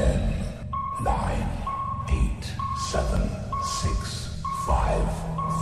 [0.00, 0.16] Ten,
[1.04, 1.46] nine,
[2.08, 2.44] eight,
[2.90, 3.20] seven,
[3.62, 5.04] six, five,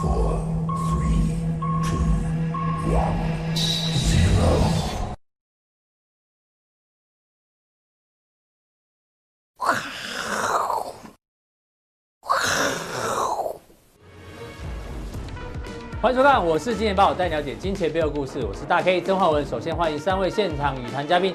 [0.00, 0.38] four,
[0.86, 1.34] three,
[1.82, 1.98] two,
[2.94, 3.18] one,
[3.96, 4.60] zero.
[16.00, 18.38] 欢迎收看，我是金钱豹，带你了解金钱背后故事。
[18.46, 19.44] 我是大 K 曾焕文。
[19.44, 21.34] 首先欢迎三位现场与谈嘉宾，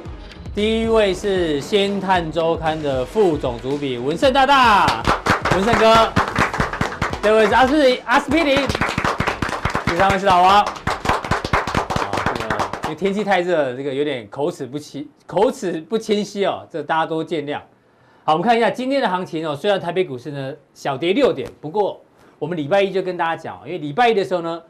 [0.55, 5.03] 第一位是《先探周刊》的副总主笔文胜大大，
[5.51, 6.13] 文胜哥；
[7.23, 8.57] 第二位是阿司阿司匹林；
[9.87, 10.63] 第三位是老王。
[10.63, 10.71] 好，
[12.35, 17.59] 这个因为天气太热，这个有点口齿不清，口齿不清晰哦，这、大家都见谅。
[18.23, 21.99] 好，我们看一下今天的行情哦，虽然台北股市呢小跌六点，不过。
[22.37, 24.61] 我们礼拜一就跟大家讲，因为礼拜一的时候呢，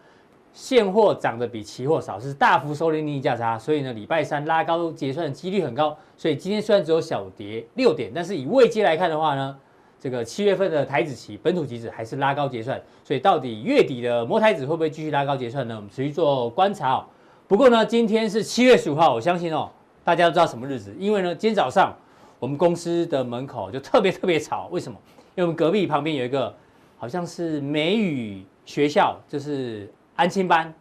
[0.53, 5.97] 现货涨得比期货少，是大幅收敛利逆价差，所以呢，礼拜三拉高结算的几率很高。
[6.15, 9.57] 所以今天虽然只有小跌六点，但是以位阶来看的话呢，
[9.99, 12.79] 这个七月份的台指期本土期指还是拉高结算。
[13.03, 15.75] 所以到底月底的摩台指会不会继续拉高结算呢？
[15.75, 17.05] 我们持续做观察哦。
[17.47, 19.67] 不过呢，今天是七月十五号，我相信哦，
[20.03, 21.91] 大家都知道什么日子，因为呢，今天早上
[22.37, 24.95] 我们公司的门口就特别特别吵，为什么？
[25.35, 26.53] 因为我们隔壁旁边有一个。
[26.95, 30.73] 好像是美语学校，就是安亲班，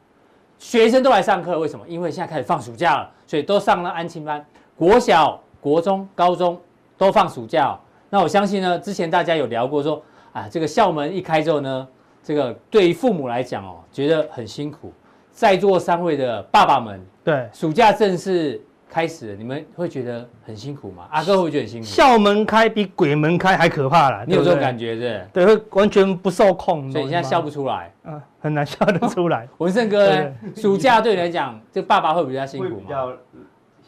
[0.58, 1.58] 学生都来上课。
[1.58, 1.86] 为什么？
[1.88, 4.44] 因为现在开始放暑假了，所以都上了安亲班。
[4.76, 6.60] 国小、国中、高中
[6.98, 7.78] 都放暑假。
[8.10, 10.02] 那我相信呢，之前大家有聊过说，
[10.32, 11.88] 啊，这个校门一开之后呢，
[12.22, 14.92] 这个对于父母来讲哦，觉得很辛苦。
[15.30, 18.60] 在座三位的爸爸们，对，暑假正式。
[18.92, 21.08] 开始，你们会觉得很辛苦吗？
[21.10, 21.86] 阿哥会觉得很辛苦？
[21.86, 25.26] 校门开比鬼门开还可怕了，你有这种感觉是？
[25.32, 26.92] 对，会完全不受控。
[26.92, 29.48] 所以你现在笑不出来，嗯，很难笑得出来。
[29.56, 32.82] 文胜哥呢，暑假对你来讲，这爸爸会比较辛苦吗？
[32.82, 33.12] 比较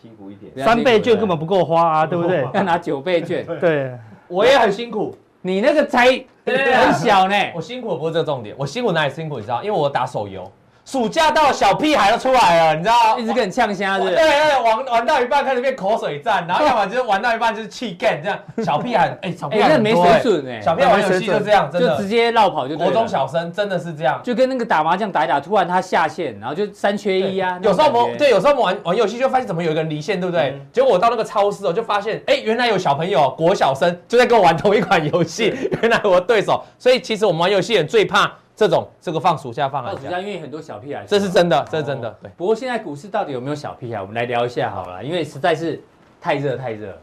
[0.01, 0.65] 辛苦一点。
[0.65, 2.49] 三倍券根本不够花啊， 对不对？
[2.55, 3.45] 要拿九倍券。
[3.61, 3.93] 对，
[4.27, 5.15] 我也很辛苦。
[5.43, 6.07] 你那个才
[6.47, 7.37] 很小呢。
[7.55, 9.37] 我辛苦不是这个重点，我辛苦哪里辛苦？
[9.37, 9.63] 你知道？
[9.63, 10.51] 因为我打手游。
[10.85, 13.19] 暑假到，小屁孩都出来了，你知道？
[13.19, 14.05] 一直跟你呛虾子。
[14.05, 18.39] 对对，玩玩到一半开始变口水战，然后要么就是玩到一半就是气 game 这样。
[18.63, 20.61] 小屁孩，哎，小屁孩很没水准哎。
[20.61, 21.97] 小屁孩玩游戏就这样，真的。
[21.97, 22.77] 就直接绕跑就。
[22.77, 27.59] 国中小生真的是这样，就跟那个打麻将打一打，突然他下线，然后就三缺一啊。
[27.63, 30.61] 有时候我们对，有时候我们玩玩游戏就发现怎么有一个人离线，对不对？
[30.71, 36.63] 结果我到那个超市哦，就发现哎，原来有小朋友国小生就在跟我玩同一款游戏，原来我的对手。
[36.79, 38.31] 所以其实我们玩游戏人最怕。
[38.57, 42.17] 这种这个放暑假放寒假，暑假因为很多小屁孩，这是真的，这是真的。
[42.23, 42.31] 对。
[42.37, 44.01] 不过现在股市到底有没有小屁孩？
[44.01, 45.83] 我们来聊一下好了，因为实在是
[46.21, 46.97] 太热太热。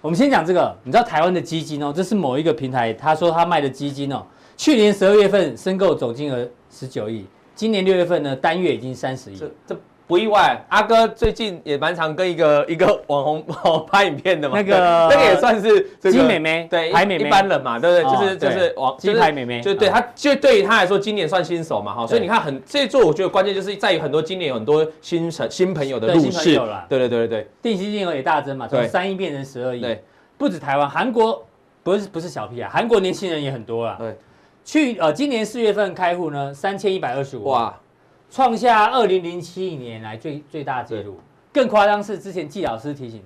[0.00, 4.24] 我们先讲这个，你知道台湾的基金哦，这是某一个平台，他说他卖的基金哦，
[4.56, 9.36] 去年十二月份申购总金额十九亿，今年六月份呢单月已经三十亿。
[9.36, 9.76] 这这。
[10.10, 14.76] 不意外，阿哥最近也蛮常跟一个一个网红网拍影片的嘛，那个
[15.08, 18.18] 那个也算是金妹妹，对，拍妹妹，一般人嘛，对不对？
[18.18, 26.56] 就是就是网金牌妹妹，就对他，就对于他来说，今年算新手嘛，哈，所以你看很这座，我觉得关键就是在于很多今年有很多新成新朋友的入市，
[26.88, 30.02] 对对对对对，定期金额也大增嘛，从三亿变成十二亿，对，
[30.36, 31.46] 不止台湾，韩国
[31.84, 34.16] 不是不是小屁啊，韩国年轻人也很多啊，对，
[34.64, 37.72] 去呃今年四月份开户呢，三千一百二十五哇。
[38.30, 41.18] 创下二零零七年来最最大纪录，
[41.52, 43.20] 更夸张是之前季老师提醒，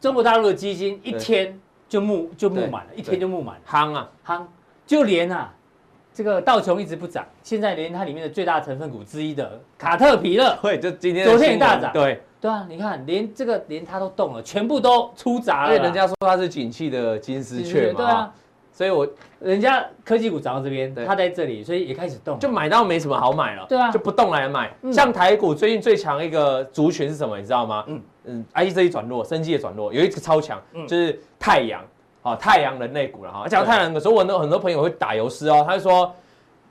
[0.00, 4.10] 中国大陆的基金一天就募就募满了，一天就募满了，夯啊。
[4.26, 4.42] 夯，
[4.84, 5.54] 就连啊
[6.12, 12.20] 这个道琼一直不涨，现在连它里面的最大成分股之一的卡特皮勒， 对，就今天昨天也大涨，对。
[12.38, 18.34] 对啊，你看连这个连它都动了，全部都出闸了，因为人家说它是景气的金丝雀嘛，对啊。
[18.76, 19.08] 所以，我
[19.40, 24.70] 人家科技股涨到这边，他在这里，所以也开始动，就买到没什么好买了，对啊，就不动来买。
[24.92, 27.38] 像台股最近最强一个族群是什么？
[27.38, 27.84] 你知道吗？
[27.86, 31.82] 嗯嗯，IC 这一转弱，生技也转弱，有一个超强，就是太阳，
[32.20, 33.48] 啊，太阳人类股了哈。
[33.48, 36.14] 讲到太阳的时候，我很多很多朋友会打油诗哦，他就说。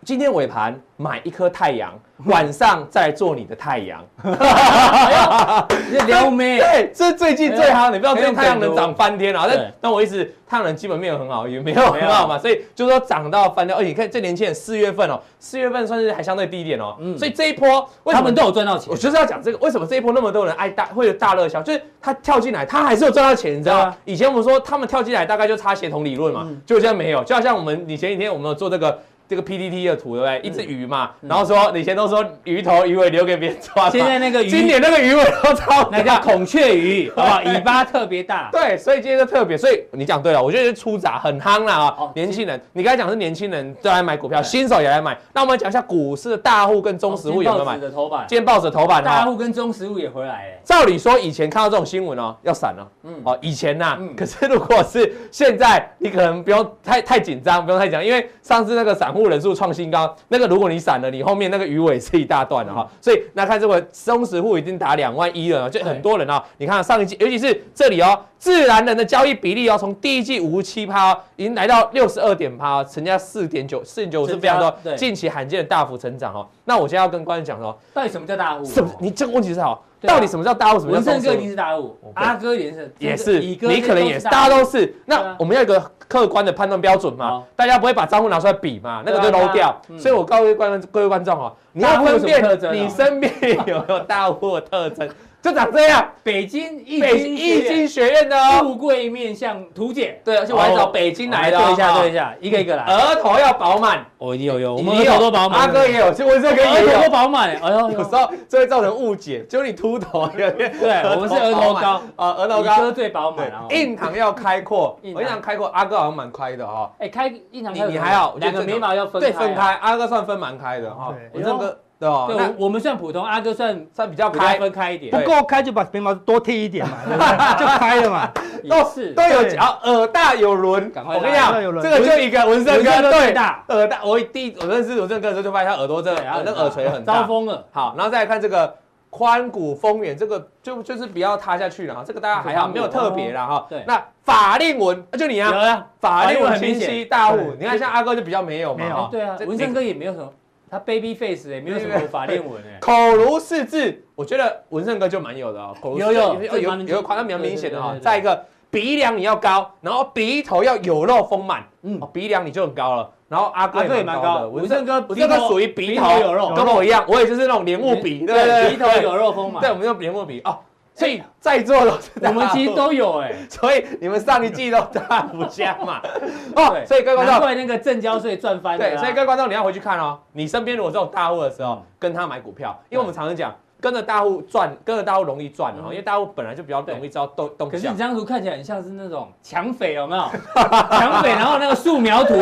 [0.05, 1.91] 今天尾盘买一颗太阳，
[2.25, 4.05] 晚上再做你的太阳。
[6.05, 7.89] 撩妹，对，这是最近最夯。
[7.89, 13.75] 你不知道最近太阳能涨翻天了，但但我一直，太阳能基本面很好，也没有很好嘛，所以就是说涨到翻掉。
[13.75, 16.95] 而且你看这年轻人四月份哦，四月份算是还相对低一点哦。
[16.99, 18.91] 嗯，所以这一波他们都有赚到钱。
[18.91, 21.63] 我就是要讲这个，为什么这一波那么多人爱大会有大热销？
[21.63, 23.97] 就是他跳进来，他还是有赚到钱，你知道吗？
[24.05, 27.23] 以前我们说他们跳进来大概就差协同理论嘛，就现在没有。
[27.23, 28.99] 就好像我们你前几天我们有做这个。
[29.27, 30.39] 这个 PPT 的图对不对？
[30.43, 37.41] 一只鱼嘛，然后说以前都说鱼头鱼尾留给别人抓，现在那个鱼，今年那个鱼尾都超，那叫孔雀鱼， 好不好？
[37.43, 38.49] 尾巴特别大。
[38.51, 41.95] 对，所以今天就特别，所以你讲对了，我觉得是出闸很夯了啊。
[42.13, 45.17] 年轻人，你刚才讲是年轻人都来买股票，新手也来买。
[45.33, 47.77] 那我们讲一下股市的大户跟中实户有没有买？
[47.77, 50.59] 今天报纸的头版，今天报纸头版，大户跟中实户也回来哎。
[50.63, 52.87] 照理说以前看到这种新闻哦，要闪了。
[53.03, 60.15] 嗯，哦，以前呐，可是如果是现在，你可能不用太太紧张，不用太紧张，因为上次那个散户人数创新高。
[60.27, 66.43] 那个如果你闪了，你后面那个鱼尾是一大段的哈，所以那看这个中实户已经达两万一了，就很多人啊。
[66.57, 76.47] 你看上一季，尤其是这里哦，自然人的交易比例哦，从第一季五十七趴，已经来到六十二点趴，成交四点九四点九五是非常多，近期罕见的大幅成长哦。
[76.63, 78.63] 那我现在要跟观众讲说，到底什么叫大户？
[78.99, 79.83] 你这个问题是好。
[80.01, 80.79] 到底什么叫大户？
[80.79, 81.21] 什么叫中实户？
[81.21, 84.93] 文胜哥一定是大户，阿哥也是，也是，你可能也是，大家都是。
[85.05, 89.75] 那我们要一个客观的判断标准嘛，大家不会把账户拿出来比嘛，那个就漏掉。
[89.97, 93.33] 所以我告诉观各位观众哦，你要分辨你身边
[93.65, 95.09] 有没有大户的特征。
[95.45, 102.83] 就长这样，北京易经易经学院的富贵面相图解，对，而且我还找北京来的，对一下，对一下，一个一个来。
[102.85, 112.01] 额头要饱满，哦，有有，我们额头都饱满，阿哥也有，就我这个额头都饱满，哎呦，有时候这会造成误解，就你秃头，对，我们是额头高。
[112.15, 121.77] 啊，额头高，哥最饱满，印堂要开阔，我印堂开阔，阿哥好像蛮开的哈，哎，开印堂，你你还好，两个眉毛要分开，对，分开，阿哥算分蛮开的哈，我这个。
[121.97, 126.97] 对哦，那我们算普通，阿哥算算比较开，分开一点，不够开就把眉毛多剃一点嘛，
[127.57, 128.29] 就开了嘛，
[128.69, 129.13] 都是。
[129.13, 133.33] 都有角，耳大有轮，我跟你讲，这个就一个纹身哥对，
[133.69, 137.65] 耳大，我第一我认识纹身哥的时候就发现他耳朵这个，然后那耳垂很大，招风了。
[137.71, 138.75] 好，然后再来看这个
[139.09, 143.65] 宽骨丰圆，这个就就是不要塌下去了哈，这个大家还好，没有特别了哈。
[143.69, 150.29] 对，那法令纹，就你啊，法令纹清晰大户，你看像阿哥就比较没有嘛，对啊，纹身哥也没有什么。
[150.69, 157.95] 他 baby face 哎，没有什么法令纹哎， 口如四字，我觉得文胜哥就蛮有的哦，有有有有有夸张比较明显的哈。
[158.01, 163.09] 再一个鼻梁你要高，然后鼻头要有肉丰满，嗯，鼻梁你就很高了。
[163.27, 170.41] 然后阿哥也蛮高的，文胜哥文胜哥属于鼻头有肉，跟我一样，我也就是那种莲雾鼻，对对，鼻头有肉丰满，对，我们用莲雾鼻。
[170.43, 170.59] 哦。
[170.95, 176.01] 所以在座的我们其实都有哎，所以你们上一季都大幅加嘛，
[176.55, 178.79] 哦，所以各位观众，难怪那个证交税赚翻了。
[178.79, 183.53] 对，所以各位观众你要回去看哦，你身边如果这种大户的时候，跟他买股票，因为我们常常讲。
[183.85, 187.69] 跟着大户赚，跟着大户容易赚哦，因为大户本来就比较容易知道动动向。
[187.69, 190.23] 可是你这张图看起来很像是那种抢匪，有没有？
[190.89, 192.33] 抢匪，然后那个素描图，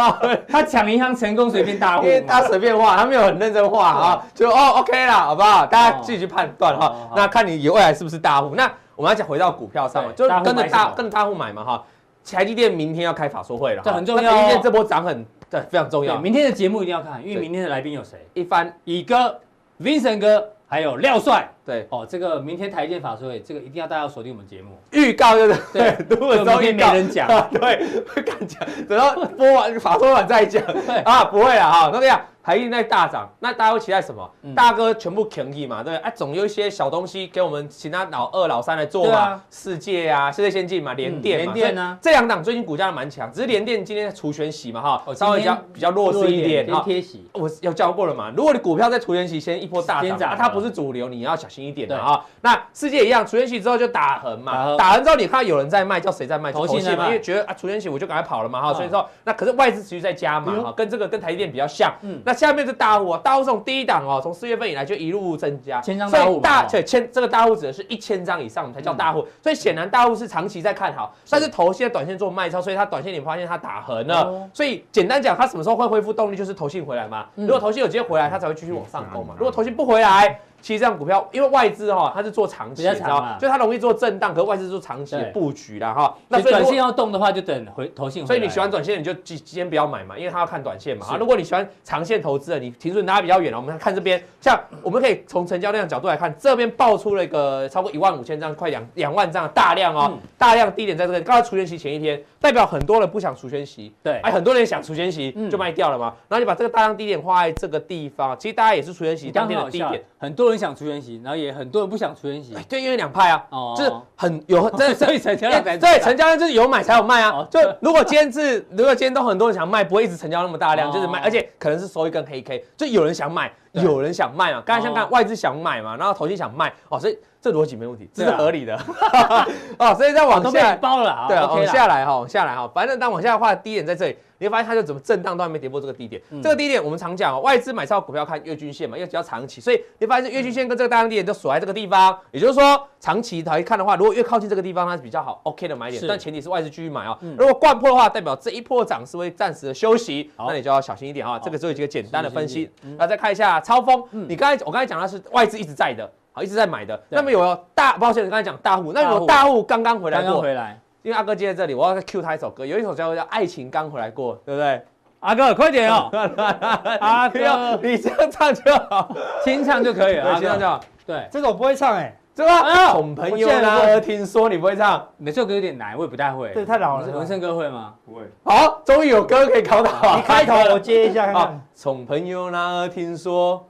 [0.48, 5.66] 他抢银行成功，随便大户，因为他随便画，他没有很认真画啊，就哦 OK 了，好不好？
[5.66, 6.96] 大家自己去判断哈。
[7.14, 8.54] 那看你以未来是不是大户？
[8.54, 11.84] 那我们要讲回到股票上嘛，就跟着大跟着大户买嘛哈。
[12.24, 14.32] 台积电明天要开法说会了，这很重要。
[14.32, 16.16] 台积电这波涨很，对，非常重要。
[16.16, 18.26] 明天的节目一定要看，因为明天的来宾有谁？
[18.32, 19.38] 一帆乙哥、
[19.78, 20.55] Vincent 哥。
[20.76, 21.86] 还有廖帅，对。
[21.88, 24.78] 哦，这个明天台积电法说会，这个一定要大家锁定我们节目。
[24.90, 25.80] 预告，对不对？
[25.90, 30.62] 对， 如果明天没人讲， 对，不敢讲，等到播完法说完再讲。
[31.06, 32.20] 啊，不会了，哈，那这样。
[32.46, 34.30] 台积电在大涨，那大家会期待什么？
[34.54, 36.08] 大哥全部便宜嘛，对不对？
[36.08, 39.42] 啊，总有一些小东西给我们其他老二、老三来做嘛。
[39.50, 41.52] 世界啊，世界先进嘛，联电嘛。
[41.52, 41.98] 联电呢？
[42.00, 46.64] 这两档最近股价蛮强，只是联电今天除权息嘛，哈，稍微比较比较弱势一点。
[46.84, 48.32] 贴息，我有教过了嘛。
[48.36, 52.24] 如果你股票在除权息先一波大涨，它不是主流，你要小心一点的啊。
[52.42, 56.52] 那世界一样，除权息之后就打横嘛，打横之后你看有人在卖，叫谁在卖？
[56.52, 58.72] 投信嘛，因为觉得啊，除权息我就赶快跑了嘛，哈。
[58.72, 61.92] 所以说，那可是外资持续在加嘛，哈，跟这个跟台积电比较像。
[62.02, 62.76] 嗯，那下面是。
[62.76, 77.24] 大户啊，大户这种第一档哦，从四月份以来就一路增加，千张大户大且千这个大户指的是一千张以上才叫大户，所以显然大户是长期在看好，但是头现在短线做卖超，所以它短线你发现它打横了，所以简单讲，它什么时候会恢复动力，就是头信回来嘛。
[77.34, 79.34] 如果头信有机会回来，它才会继续往上攻嘛。
[79.38, 83.38] 如果头信不回来，其实这样股票，因为外资哈，它是做长期，你知道吗？
[83.38, 86.12] 就它容易做震荡，可是外资做长期的布局啦哈。
[86.26, 88.26] 那短线要动的话，就等回投信。
[88.26, 91.06] 所以你喜欢短线，你就今先不要买嘛，因为它要看短线嘛。
[91.06, 93.56] 啊，如果你喜欢长线投资的，你停损拉比较远了。
[93.56, 106.12] 我们看这边，像我们可以从成交量角度来看，这边爆出了一个超过一万五千张，快两两万张的大量哦，大量低点在这个刚刚除权息前一天，代表很多人不想除权息，对，哎，很多人想除权息就卖掉了嘛。
[106.28, 111.22] 然后你把这个大量低点画在这个地方，其实大家也是除权息当天的低点，很多人想出原型。
[111.22, 113.44] 然后也很多人不想出原型，对，因为两派啊，
[113.76, 117.46] 就是很有， 真的，所以成交量对成交量就是有买才有卖啊。
[117.50, 124.62] 就如果今天是，如果今天都很多人想卖，不会一直成交那么大量，就是卖，而且可能是收一根黑 K，就有人想买，有人想卖嘛。
[124.64, 127.18] 刚才像看外资想买嘛，然后投机想卖哦，所以。
[127.46, 128.76] 这逻辑没问题，这是合理的。
[129.78, 134.16] 哦，所以再往下包了，对，往下来哈，往下来哈，反正当往下的话，低点在这里。
[134.38, 147.16] 你会发现它就怎么震荡都还没跌破这个低点，嗯、这个低点我们常讲哦，外资买超股票看月均线嘛，因为比较长期，所以你发现月均线跟这个大量低点就锁在这个地方，也就是说长期来看的话，如果越靠近这个地方，它是比较好 OK 的买点，但前提是外资继续买哦。
[147.22, 151.32] 嗯、如果掼破的话，代表这一波涨是会暂时的休息，那你就要小心一点啊。
[151.32, 164.84] 好这个只有几个简单的分析，那再看一下超风，嗯、你刚才我刚才讲的是外资一直在的，好一直在买的，那么有大，抱歉，你刚才讲大户，那有大户刚刚回来过，刚刚回来，因为阿哥今天在这里，我要再 cue 他一首歌，有一首叫叫《爱情刚回来过》，对不对？
[165.20, 166.10] 阿哥，快点哦！
[167.00, 170.38] 阿哥，你这样唱就好，清唱就可以了。
[170.38, 170.78] 清唱就好。
[171.06, 172.50] 对，这首我不会唱哎，这个
[172.92, 176.52] 从朋友那听说你不会唱，你这首歌有点难，我也不太会。
[176.52, 177.06] 对，太老了。
[177.16, 177.94] 文胜哥会吗？
[178.04, 178.20] 不会。
[178.44, 179.90] 好，终于有歌可以考到。
[180.16, 181.24] 你开头我接一下。
[181.24, 183.66] 看看，从朋友那听说，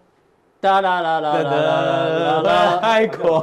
[0.60, 3.40] 哒啦啦啦啦啦啦，爱过。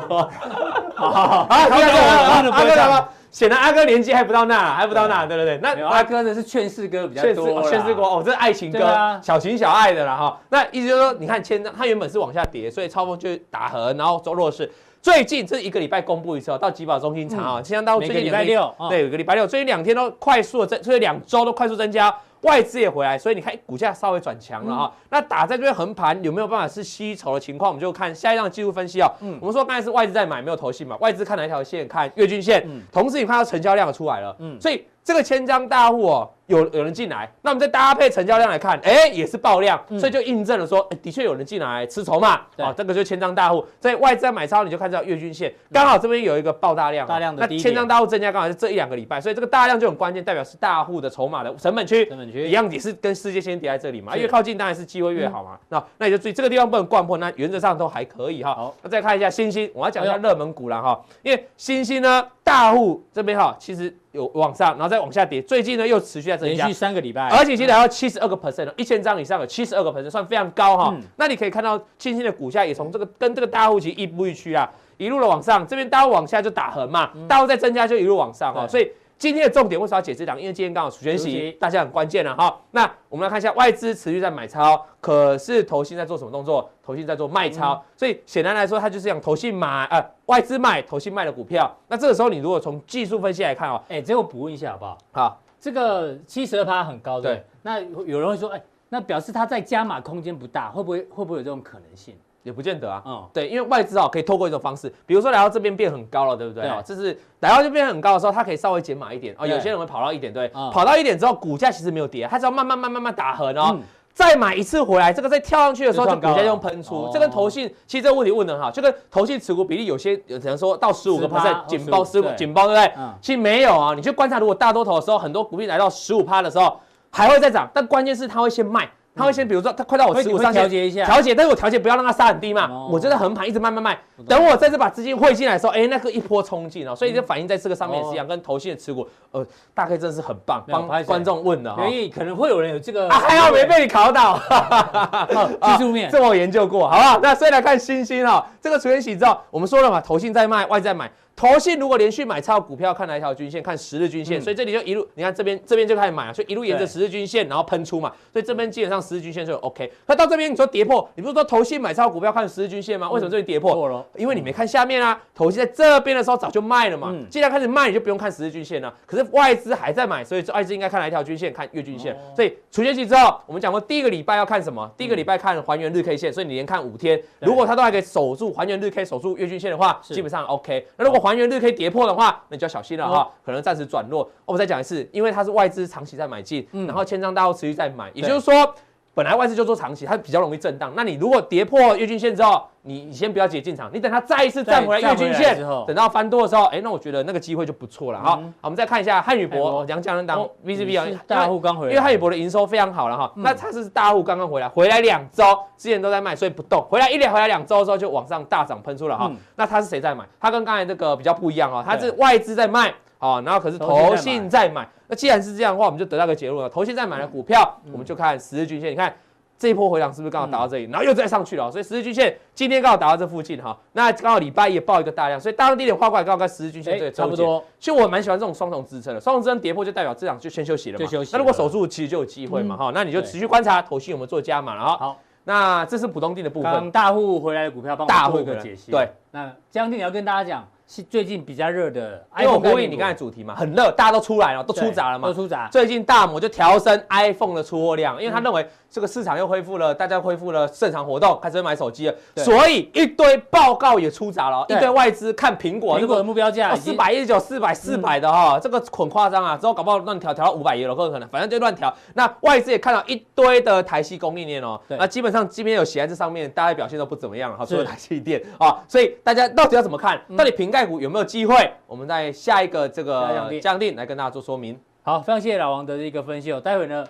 [0.95, 3.07] 好好好，好，阿哥，阿哥，阿哥。
[3.31, 5.57] 显然阿哥年纪还不到那，还不到那，对不对。
[5.61, 10.37] 那阿哥呢是劝世歌比较多，劝世歌哦，这是爱情歌，小情小爱的啦哈。
[10.49, 14.71] 那意思就是说，你看千张，它原本是往下跌，所以超风就打横，然后走弱势。
[15.01, 22.13] 最近这一个礼拜公布一次哦，到集保中心查啊，千张大户最近礼拜六，对，有个礼拜六，最近两天都快速的增，所以两周都快速增加。
[22.43, 24.91] 外资也回来，所以你看股价稍微转强了啊。
[24.93, 27.71] 嗯、那打在这边横盘有没有办法是吸筹的情况？
[27.71, 29.11] 我们就看下一档技术分析啊。
[29.21, 30.95] 嗯，我们说刚才是外资在买，没有投信嘛？
[30.97, 31.87] 外资看哪一条线？
[31.87, 32.63] 看月均线。
[32.65, 34.35] 嗯，同时你看到成交量出来了。
[34.39, 34.85] 嗯，所以。
[35.05, 52.47] 这个千张大户哦，有有人进来，那我们再搭配成交量来看，哎，也是爆量，所以就印证了说，哎，的确有人进来吃筹码，啊，这个就是千张大户，在外资在买超，你就看到月均线，刚好这边有一个爆大量，大量的，那千张大户增加刚好是这一两个礼拜，所以这个大量就很关键，代表是大户的筹码的成本区，成本区。
[52.47, 58.53] 一样也是跟世界先跌在这里嘛，越靠近当然是机会越好嘛，那那你就注意这个地方不能掼破，那原则上都还可以哈。
[58.53, 63.95] 好，那再看一下星星，我要讲一下热门股了哈，因为星星呢，大户这边哈，其实。
[64.13, 70.93] 有往上，然后再往下跌，最近呢又持续在增加，连续三个礼拜，而且现在要七十二个 percent 了，一千张以上有七十二个 percent，算非常高哈。
[70.93, 78.91] 嗯、那你可以看到，新兴的股价也从这个跟这个大户其实亦步亦趋啊，一路的往上，这边大户往下就打横嘛，嗯、大户再增加就一路往上哈，对所以。
[79.15, 80.37] 今天的重点为什么要解这档？
[80.37, 82.59] 因为今天刚好除权息，大家很关键了哈。
[82.71, 86.69] 那我们来看一下外资持续在买超，可是投信在做什么动作？
[86.83, 91.73] 投信在做卖超，所以显然来说，它就是让投信买，呃，外资卖，投信卖的股票。
[91.87, 94.97] 那这个时候，你如果从技术分析来看哦，哎，这个补问一下好不好？
[95.13, 97.41] 好，这个七十二趴很高，对。
[97.61, 102.13] 那有人会说，哎，那表示它在加码空间不大，会不会会不会有这种可能性？
[102.43, 106.81] 也不见得啊，嗯，对，因为外资啊可以透过一种方式，比如说来到这边变很高了，对不对啊？
[106.81, 109.47] 就是来到这边很高的时候，它可以稍微减码一点哦。
[109.47, 113.79] 有些人会跑到一点，对，跑到一点之后，股价其实没有跌，它只要慢慢慢慢慢打横哦，
[114.13, 117.09] 再买一次回来，这个再跳上去的时候，就股价用喷出。
[117.11, 122.93] 这跟投信其实这个问题问的很好，就跟投信持股比例有些有人说到十五个 percent 紧包十五紧包，对不对？
[123.21, 126.79] 其实没有啊，你去观察，如果大多头的时候，很多股民来到十五趴的时候
[127.09, 128.89] 还会再涨，但关键是它会先卖。
[129.15, 144.39] 他会先，比如说，他快到我持股上调节一下，调节，但是我调节不要让它杀很低嘛，我就在横盘一直卖卖卖，等我再次把资金汇进来的时候，哎，那个一波冲进哦，所以就反映在这个上面也是一样，跟投信的持股，呃，大概真的是很棒，帮观众问的哈，因为可能会有人有这个，还好没被你考到，
[145.61, 147.19] 技术面，这我研究过，好不好？
[147.21, 151.11] 那所以来看星星哈，这个除权息之后，我们说了嘛，投信在卖，外在买。
[151.35, 153.61] 投信如果连续买超股票，看哪一条均线？
[153.61, 159.91] 看十日均线，所以这里就一路，你看这边这边就开始买啊，所以一路沿着十日均线，然后喷出嘛，所以这边基本上十日均线就 OK。
[160.05, 163.09] 那到这边你说跌破，你不是说投信买超股票看十日均线吗？
[163.09, 164.05] 为什么这里跌破？
[164.15, 168.93] 因为你没看下面啊，投信在这边的时候早就卖了嘛，既然开始卖，你就不用看十日均线了。
[169.05, 171.51] 可是外资还在买，所以外资应该看哪一条均线？
[171.51, 172.15] 看月均线。
[172.35, 174.89] 所以除权息之后，我们讲过第一个礼拜要看什么？
[174.97, 180.85] 第一个礼拜看还原日 K 线，所以你连看五天，如果它都还可以守住还原日 K，守住月均线的话，基本上 OK。
[180.97, 184.29] 那如果还原率可以跌破，的话，那你就要小心了哈，可能暂时转弱。
[184.45, 188.75] 我再讲一次，因为它是外资长期在买进，然后千张大户持续在买，也就是说，
[189.15, 190.91] 本来外资就做长期，它比较容易震荡。
[190.95, 195.55] 那你如果跌破月均线之后，你你先不要急着进场，你等它再一次站回来月均线，
[195.85, 198.31] 等到翻多的时候，哎，那我觉得那个机会就不错了哈。
[198.31, 203.31] 好，我们再看一下汉语博，杨家人当 VCB 啊，大户刚回来，因为汉语博的营收非常好了哈。
[203.35, 205.43] 那它是大户刚刚回来，回来两周，
[205.77, 206.83] 之前都在卖，所以不动。
[206.89, 209.31] 回来一连回来两周之后就往上大涨喷出了哈。
[209.55, 210.25] 那它是谁在买？
[210.39, 212.91] 它跟刚才那个比较不一样哦，它是外资在卖。
[213.23, 216.69] 啊，然后可是投信在买，那既然是这样的话，我们就得到个结论了。
[216.69, 218.91] 投信在买的股票，我们就看十日均线。
[218.91, 219.15] 你看
[219.57, 221.71] 这一波回档是不是刚好打到这里，然后又再上去了？
[221.71, 223.77] 所以十日均线今天刚好打到这附近哈。
[223.93, 227.63] 那刚好礼拜一也爆一个大量，所以大量低点画过来刚好跟十日均线这里差不多。
[227.79, 231.07] 其实我蛮喜欢这种双重支撑的，双重支撑跌破就代表这档就先休息了嘛。
[231.31, 232.91] 那如果守住，其实就有机会嘛哈。
[232.93, 234.97] 那你就持续观察投信有没有做加码了哈。
[234.97, 236.91] 好，那这是普通地的部分。
[236.91, 238.91] 大户回来的股票，帮我做一个解析。
[238.91, 240.67] 对，那江定你要跟大家讲。
[240.87, 245.67] 是最近比较热的，因为我呼应你刚才主题嘛，很热，大家都出来了，都出闸了嘛，都出闸。
[245.71, 261.91] 最近大摩就调升 iPhone 的出货量，因为他认为这个市场又恢复了，大家恢复了正常活动，开始买手机了，所以一堆报告也出闸了，一堆外资看苹果，苹果的目标价四百一十九、四百、四百的哈，这个很夸张啊，之后搞不好乱调调到五百也有可能，反正就乱调。
[262.13, 270.21] 那外资也看到一堆的台系供应链哦，那基本上这边有写在这上面，大家表现都不怎么样，哈，除了台系店啊，所以大家到底要怎么看？
[270.37, 271.73] 到底瓶盖股有没有机会？
[271.87, 274.79] 我们在下一个这个降定来跟大家做说明。
[275.01, 276.61] 好，非常谢谢老王的一个分析哦。
[276.61, 277.03] 待会呢，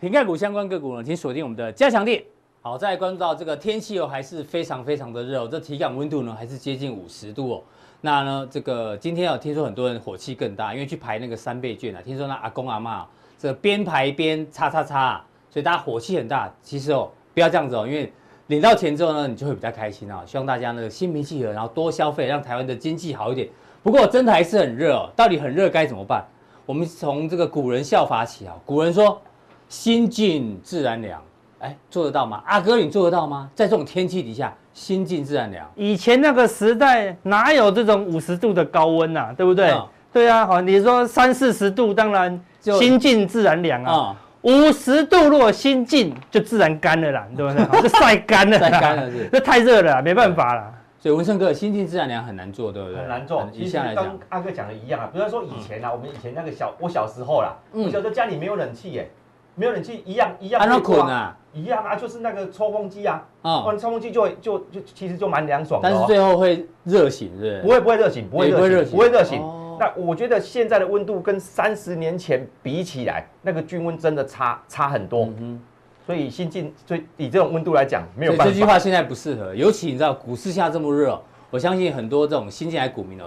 [0.00, 2.22] 瓶盖股相关个股呢，请锁定我们的加强店。
[2.62, 7.62] 好，再来关注到这个天气哦，还是非常非常的热哦，这体感温度呢还是接近五十度哦。
[8.00, 13.04] 那呢，这个今天有听说很多人火气更大，因为去排那个三倍券啊，听说那阿公阿嬷
[13.36, 16.48] 这边排边叉叉叉，所以大家火气很大。
[16.62, 18.12] 其实哦，不要这样子哦，因为
[18.46, 20.22] 领到钱之后呢，你就会比较开心啊。
[20.24, 23.48] 希望大家呢心平气和，然后多消费，让台湾的经济好一点。
[23.82, 26.24] 不过真的还是很热哦，到底很热该怎么办？
[26.66, 29.20] 我们从这个古人效法起啊，古人说
[29.68, 31.22] 心静自然凉，
[31.58, 32.42] 哎，做得到吗？
[32.46, 33.50] 阿哥你做得到吗？
[33.54, 35.70] 在这种天气底下，心静自然凉。
[35.76, 39.34] 以前那个时代哪有这种五十度的高温呐、啊？
[39.36, 39.70] 对不对？
[39.70, 44.16] 哦、对啊，好，你说三四十度，当然心静自然凉啊。
[44.42, 47.64] 五十、哦、度如果心静，就自然干了啦，对不对？
[47.64, 50.72] 好， 就晒干了，晒干了是，这太热了，没办法了。
[51.00, 52.98] 所以文胜哥，心静自然凉很难做，对不对？
[52.98, 53.48] 很难做。
[53.52, 59.10] 其实跟阿哥讲的一样啊，比如说以前啊，我们以前那个小，我小时候啦，我小时候家里没有冷气耶，
[59.58, 60.60] 没有冷气一样一样。
[60.60, 61.36] 安那捆啊？
[61.52, 65.90] 一样啊，就是那个抽风机啊，啊，抽风机就就就其实就蛮凉爽的。
[65.90, 69.40] 但是最后会热醒，是不会不会热醒，不会热醒，不会热醒。
[69.80, 75.28] 那我觉得现在的温度跟三十年前比起来，那个均温真的差差很多。
[76.06, 78.44] 所以新进，所以以这种温度来讲，没有办法。
[78.46, 83.24] 这句话现在不适合，尤其你知道股市现在这么热，我相信很多这种新进来股民哦，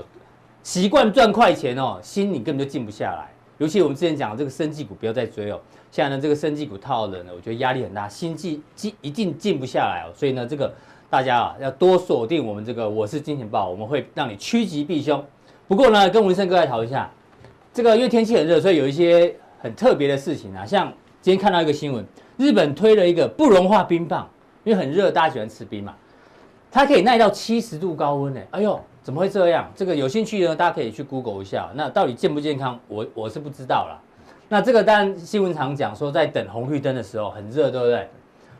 [0.63, 3.29] 习惯赚快钱哦，心你根本就静不下来。
[3.57, 5.59] 尤其我们之前讲的这个生技股不要再追哦，
[5.91, 10.09] 现在呢这个生技股套了呢，我觉得压力很大，心静静一定静不下来哦。
[10.15, 10.73] 所以呢这个
[11.09, 15.23] 大家啊要多锁定我们这个我是金钱豹，我们会让你趋吉避凶。
[15.67, 17.11] 不过呢跟文生哥来讨一下，
[17.73, 22.03] 这个因为天气很热，所以有一些很特别的事情啊，像今天看到一个新闻。
[22.37, 24.27] 日本推了一个不融化冰棒，
[24.63, 25.93] 因为很热，大家喜欢吃冰嘛，
[26.71, 28.41] 它可以耐到七十度高温呢。
[28.49, 29.71] 哎呦，怎么会这样？
[29.75, 31.69] 这个有兴趣呢，大家可以去 Google 一下。
[31.75, 34.01] 那到底健不健康，我我是不知道啦。
[34.53, 38.09] 那这个当然新闻常讲说，在等红绿灯的时候很热，对不对？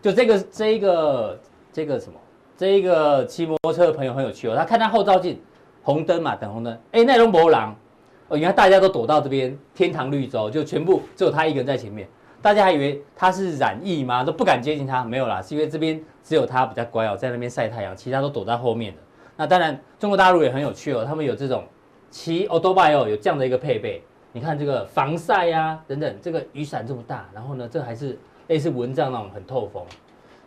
[0.02, 1.38] 就这个这一个
[1.74, 2.18] 这个什么，
[2.56, 5.38] 这一个骑摩托车的朋友很有趣哦，他看他后照镜，
[5.84, 7.76] 红灯嘛，等红灯，哎，那龙博狼，
[8.30, 12.08] 哦，原来大家都躲到这边天堂绿洲，就全部只有他一个人在前面。
[12.42, 14.24] 大家还以为他是染疫吗？
[14.24, 15.04] 都不敢接近他。
[15.04, 19.00] 没有啦，是因为这边只有他比较乖哦，在那边晒太阳，其他都躲在后面的。
[19.36, 21.66] 那当然，中国大陆也很有趣哦，他们有这种
[22.10, 24.02] 骑欧多拜哦，有这样的一个配备。
[24.32, 28.18] 你看这个防晒呀、啊，等等，这个雨伞这么大，然后呢，这还是
[28.48, 29.84] 类似蚊帐那种很透风。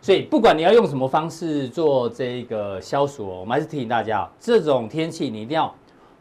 [0.01, 5.73] 所以不管你要用什么方式做这个消暑哦，我们还是提醒大家哦，这种天气你一定要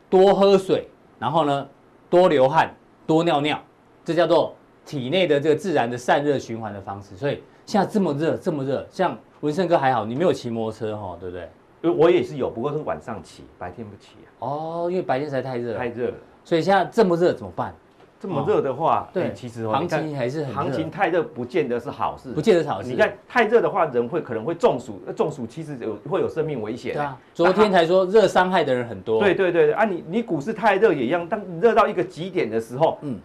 [0.09, 1.69] 多喝水，然后呢，
[2.09, 2.75] 多流汗，
[3.07, 3.61] 多尿尿，
[4.05, 4.55] 这叫做。
[4.87, 11.91] 体内的这个自然的散热循环的方式，所以现在这么热，这么热，像文胜哥还好，你没有骑摩托车哈，对不对？
[11.91, 14.29] 我也是有，不过是晚上骑，白天不骑啊。
[14.41, 16.15] 哦，因为白天实在太热，太热了。
[16.45, 17.75] 所以现在这么热怎么办？
[18.21, 20.55] 这么热的话，对，其实行情还是很。
[20.55, 22.89] 行情太热不见得是好事，不见得是好事。
[22.89, 26.95] 你看太热的话，人会可能会中暑，那中暑其实有会有生命危险。
[26.95, 29.21] 对啊，昨天才说热伤害的人很多。
[29.21, 33.19] 对对对啊，你你股市太热也一样，当热到一个极点的时候，嗯。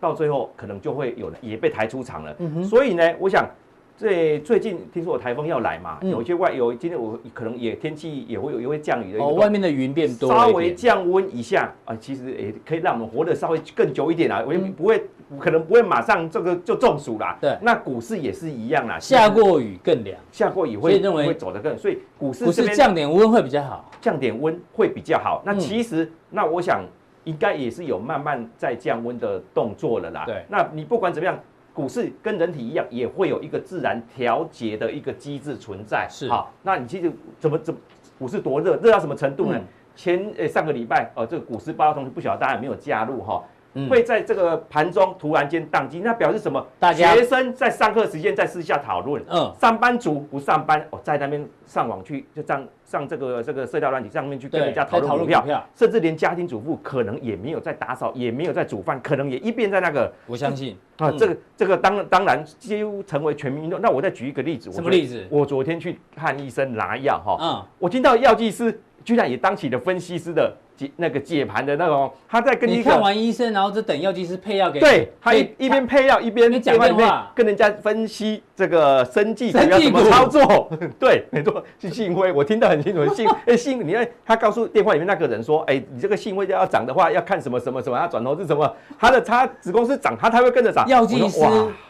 [0.00, 3.48] 到最后可能就会有也被抬出场了，嗯、哼所以呢，我想
[3.96, 17.38] 这最近听说有台风要来嘛，嗯、有一些外有今天我可能也天气也会有也会降雨的，哦，外面的云变多，稍微降温一下啊，其实也可以让我们活得稍微更久一点啊，我也不会、嗯、可能不会马上这个就中暑啦。
[17.40, 25.42] 对，那股市也是一样啦，下过雨更凉，下过雨会认为会走得更，所以股市不是降点温会比较好，降点温会比较好。
[25.44, 26.84] 那其实、嗯、那我想。
[27.24, 30.24] 应该也是有慢慢在降温的动作了啦。
[30.26, 31.38] 对，那你不管怎么样，
[31.74, 36.06] 股市跟人体一样，也会有一个自然调节的一个机制存在。
[36.10, 37.80] 是，好，那你其实怎么怎么
[38.18, 39.58] 股市多热，热到什么程度呢？
[39.58, 43.42] 嗯、前诶、欸、上个礼拜，呃，这个股市报道同学不晓得大家有没有加入哈？
[43.88, 46.64] 会在这个盘中突然间宕机，那表示什么？
[46.78, 60.12] 大家学生在上课时间在私下讨论，嗯，上班族不上班，哦，在那边上网去就这样上这个这个社交软体上面去跟人家讨论股票，甚至连家庭主妇可能也没有在打扫，也没有在煮饭，可能也一边在那个。
[60.26, 63.80] 我相信啊，这个这个当当然几乎成为全民运动。
[63.80, 65.26] 那我再举一个例子，什么例子？
[65.30, 70.54] 我昨天去看医生拿药哈，嗯，我听到药剂师居然也当起了分析师的。
[70.96, 74.84] 那个解盘的那种，他在跟你看完医生，然后就等药剂师配药给你。
[74.84, 80.70] 对，他一一边配药一边讲电话，跟人家分析这个生技要怎么操作。
[80.98, 83.14] 对，没错，是信辉，我听得很清楚。
[83.14, 90.86] 信哎信，你看他告诉电话里面那个人说，哎，你这个信辉要涨的话，要看什么什么什么，要转头是什么，他的他子公司涨，他他会跟着涨。
[90.88, 91.40] 药剂师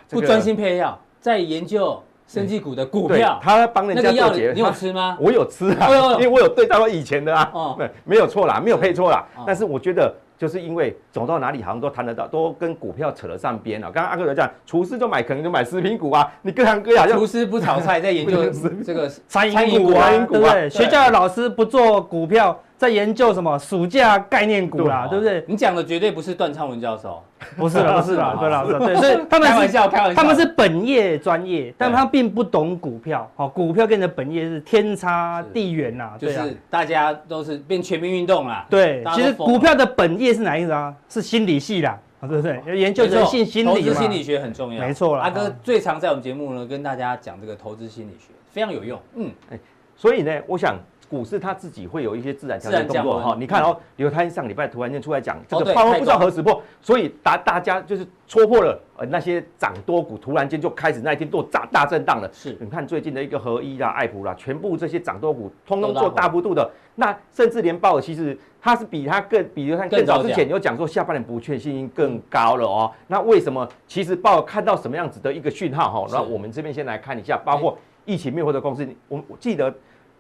[0.09, 2.03] 不专心配药，在研究。
[2.27, 5.17] 生技股的股票，他帮人家做结，你有吃吗？
[5.21, 9.25] 我有吃啊， 因为我有对照过以前的啊，对，没有错啦，没有配错啦。
[9.47, 13.91] 但是我觉得，就是因为走到哪里好像都谈得到，都跟股票扯得上边了。
[13.91, 16.33] 刚刚阿哥有讲，厨师就买，可能就买食品股啊。
[16.43, 18.51] 你各行各业，厨师不炒菜，在研究
[18.83, 20.71] 这个餐饮股啊，对不对？
[20.71, 22.59] 学校的老师不做股票。
[22.83, 25.45] 在研究什么暑假概念股啦，对不对？
[25.47, 27.23] 你讲的绝对不是段昌文教授，
[27.57, 33.31] 不是 不是啦，对啦，对，所以他们开玩笑，开玩笑，他们是本业专业，但他并不懂股票。
[33.37, 38.67] 好，股票跟你的本业是天差地远呐，就是大家都是变全民运动啦。
[38.69, 40.93] 对，其实股票的本业是哪一个啊？
[41.09, 42.61] 是心理系啦，对不对？
[42.67, 45.23] 要研究人性心理，投资心理学很重要，没错啦。
[45.23, 48.99] 阿哥最常在我们节目呢跟大家讲这个投资心理学，非常有用。
[49.15, 49.59] 嗯，哎
[49.95, 50.77] 所以呢，我想。
[51.13, 62.31] 股市它自己会有一些自然调节动作哈，你看哦，刘泰上礼拜突然间出来讲这个泡沫不知道何时破，所以大大家就是戳破了呃那些涨多股，突然间就开始那一天做大大震荡了。
[62.33, 72.91] 是，你看最近的一个合一啦、爱普啦，全部这些涨多股通通做大幅度的，那甚至连鲍尔其实他是比他更，比如看更早之前有讲说下半年不确定性更高了哦。
[73.09, 73.69] 那为什么？
[73.87, 76.07] 其实鲍尔看到什么样子的一个讯号哈？
[76.11, 79.71] 那我们这边先来看一下，包括疫情灭活的公司，我我记得。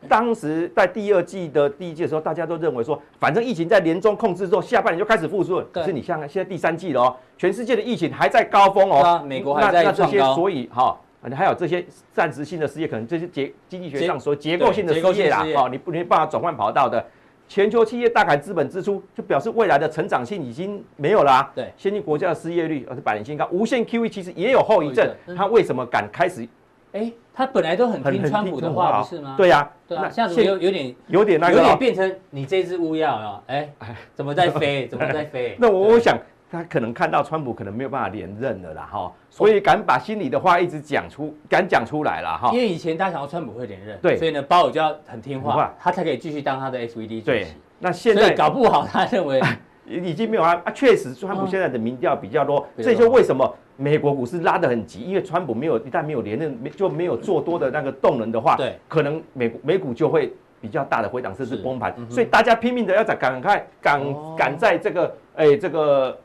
[0.08, 5.62] 当时在第二季的第一季的时候，大家都认为说，反正疫情在年中控制之后，下半年就开始复苏。
[5.72, 9.22] 可是你像现在第三季了哦，全世界的疫情还在高峰哦。
[9.24, 9.82] 美国还在。
[9.84, 10.98] 那这些，所以哈，
[11.34, 17.04] 还有这些暂时性的失业，可能这些结经济学上说结构性的失业啦，哦，你不没办法转换跑道的。
[17.48, 21.50] 全球企业大砍资本支出，就表示未来的成长性已经没有啦。
[21.54, 25.06] 对，先进国家的失业率而是百年新高，无限 QE 其实也有后遗症。
[25.36, 26.48] 它为什么敢开始？
[26.92, 29.34] 哎，他本来都很听川普的话，不是吗？
[29.36, 33.68] 对呀，对啊，现在有有点有点那个，有点变成你这只乌鸦了，哎，
[34.14, 34.86] 怎么在飞？
[34.86, 35.56] 怎么在飞？
[35.60, 36.18] 那我我想
[36.50, 42.50] 他可能看到川普可能没有办法连任了啦，哈，所以敢把心里的话一直讲出，敢讲出来了哈。
[42.52, 47.46] 因为以前他想要川普会连任，对，所以呢，鲍尔就要很听话，他才可以继续当他的 S V D 主席。
[47.78, 49.40] 那现在搞不好他认为
[50.00, 53.54] 已经没有啊啊，确实川普现在的民调比较多，这就为什么。
[53.74, 61.92] 美国股市拉得很急，因为川普没有一旦没有连任，没就没有做多的那个动能的话，对，可能美股美股就会比较大的回档，甚至崩盘。
[62.08, 64.00] 所以大家拼命的要在赶快赶
[64.36, 66.16] 赶在这个哎这个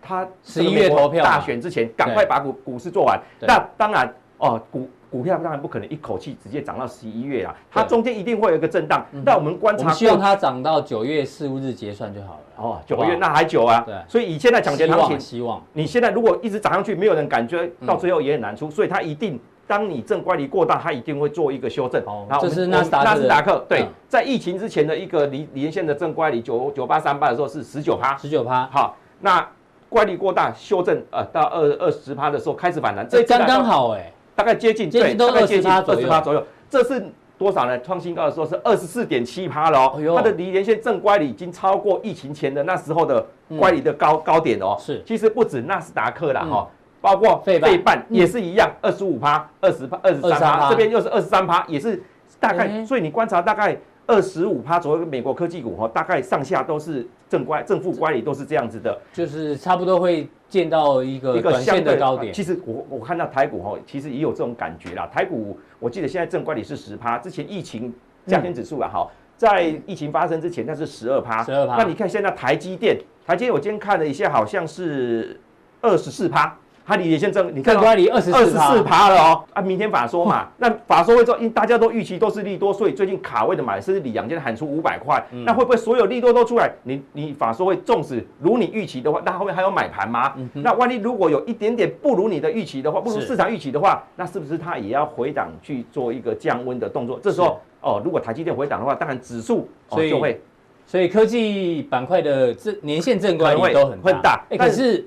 [0.00, 3.20] 他十一月投票大选之前，赶快把股股市做完。
[3.42, 4.88] 那当然哦股。
[5.10, 9.06] 股票当然不可能一口气直接涨到十一月啊，它中间一定会有一个震荡。
[9.24, 12.40] 那我们观察，希望它涨到九月四五日结算就好了。
[12.56, 13.80] 哦，九月那还久啊。
[13.86, 18.68] 对，所以以现在抢钱行情，希望你现在如果一直涨上去，没有人感觉到最后也很难出。
[18.68, 22.02] 所以它一定，当你正乖离过大，它一定会做一个修正。
[22.06, 23.64] 哦，这是纳斯纳斯达克。
[23.68, 28.66] 对，在疫情之前的一个离连线的正乖离九九八三八的时候是十九趴，十九趴。
[28.72, 29.48] 好，那
[29.88, 34.10] 乖离过大修正呃到二二十趴的时候开始反弹，这刚刚好哎。
[34.34, 36.44] 大概接近，对，大概接近二十趴左右。
[36.68, 37.04] 这是
[37.38, 37.78] 多少呢？
[37.80, 40.14] 创新高的时候是二十四点七趴了哦。
[40.16, 43.24] 它的离连线正乖离已经超过疫情前的那时候的
[43.58, 44.76] 乖离的高高点哦。
[44.78, 46.68] 是，其实不止纳斯达克啦哈，
[47.00, 52.02] 包括费半也是一样，二十五趴、二十趴、二十三趴，这边又是二十三趴，也是
[52.38, 52.84] 大概。
[52.84, 53.78] 所以你观察大概。
[54.06, 62.32] 二十五趴左右，美国科技股哈，大概上下都是正乖、正负乖离都是这样子的，就是差不多会见到一个一个相对高点。
[62.32, 65.08] 其实我我看到台股哈，其实也有这种感觉啦。
[65.12, 67.92] 台股我记得现在正乖离是十趴，之前疫情
[68.26, 71.76] 加权指数啊哈，在疫情发生之前它是十二趴，十二趴。
[71.76, 75.40] 那你看现在台积电，台积电我今天看了一下，好像是
[75.80, 76.58] 二十四趴。
[76.86, 79.62] 它离线正，你看乖离二十二十四趴了哦啊！
[79.62, 86.70] 明天法说嘛， 那法说会之后，因大家都预期都是利多，所以最近卡位的买，甚至李阳今天喊出五百块，那会不会所有利多都出来？
[86.82, 90.34] 你你法说会纵使如你预期的话，那后面还有买盘吗？
[90.52, 97.18] 那万一如果有一点点不如你的预期的话，不如市场预期的话，那是不是它也要回档去做一个降温的动作？
[97.22, 100.38] 这时候哦，如果台积电回档的话，当然指数哦就会
[100.86, 104.44] 所以科技板块的这年限正乖离都很很大。
[104.50, 105.06] 哎，可是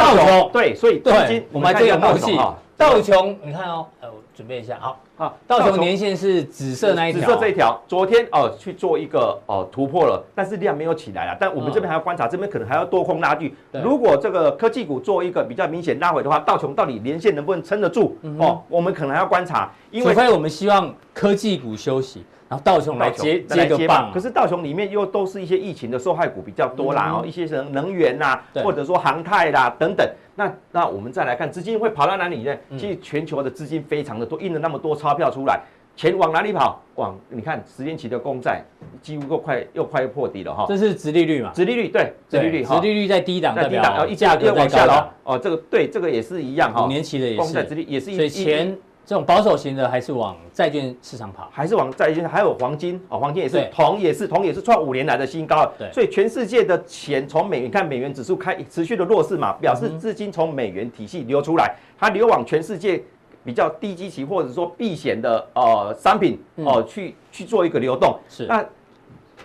[0.00, 2.36] 道琼对，所以对，我们还这个默契。
[2.76, 4.98] 道琼，你看哦，呃，我准备一下，好。
[5.14, 11.36] 好，道琼年线是紫色那一条，紫色这一条，昨天哦去做一个哦突破了，但是量没有起来啊。
[11.38, 13.54] 但我们这边还要观察，这边可能还要多空拉锯。
[13.84, 18.16] 如果这个科技股做一个比较明显拉回的话，道琼到底连线能不能撑得住？
[18.38, 19.70] 哦，我们可能还要观察。
[19.90, 24.10] 因为除非我们希望科技股休息，然后道琼来接接个棒。
[24.12, 30.04] 可是道琼里面又都是一些疫情的受害股比较多啦，哦，一些能能源呐，或者说航太啦等等。
[30.34, 32.52] 那那我们再来看资金会跑到哪里呢？
[32.72, 35.60] 其实全球的资金非常的多，印了那么多钞票出来。
[35.96, 36.80] 钱往哪里跑？
[36.94, 38.62] 往你看十年期的公债
[39.02, 40.64] 几乎又快又快破底了哈。
[40.66, 41.52] 这是殖利率嘛？
[41.54, 45.12] 殖利率对，殖利率，殖利率在低档，在低档，然后一价格往下了。
[45.24, 46.84] 哦，这个对，这个也是一样哈。
[46.84, 48.14] 五年期的也是，公债殖利率也是。
[48.14, 48.74] 所以钱
[49.10, 55.66] 这种保守型的还是往债券市场跑，还是往债券，还有黄金哦，黄金也是，铜也是，铜也是创五年来的新高。
[55.76, 63.02] 对，所以全世界的钱从美元看美元指数开持续的弱势嘛，表示资金从美元体系流出来，它流往全世界。
[63.42, 68.16] 比较低基期或者说避险的呃商品哦、呃，去去做一个流动。
[68.28, 68.44] 是。
[68.44, 68.62] 那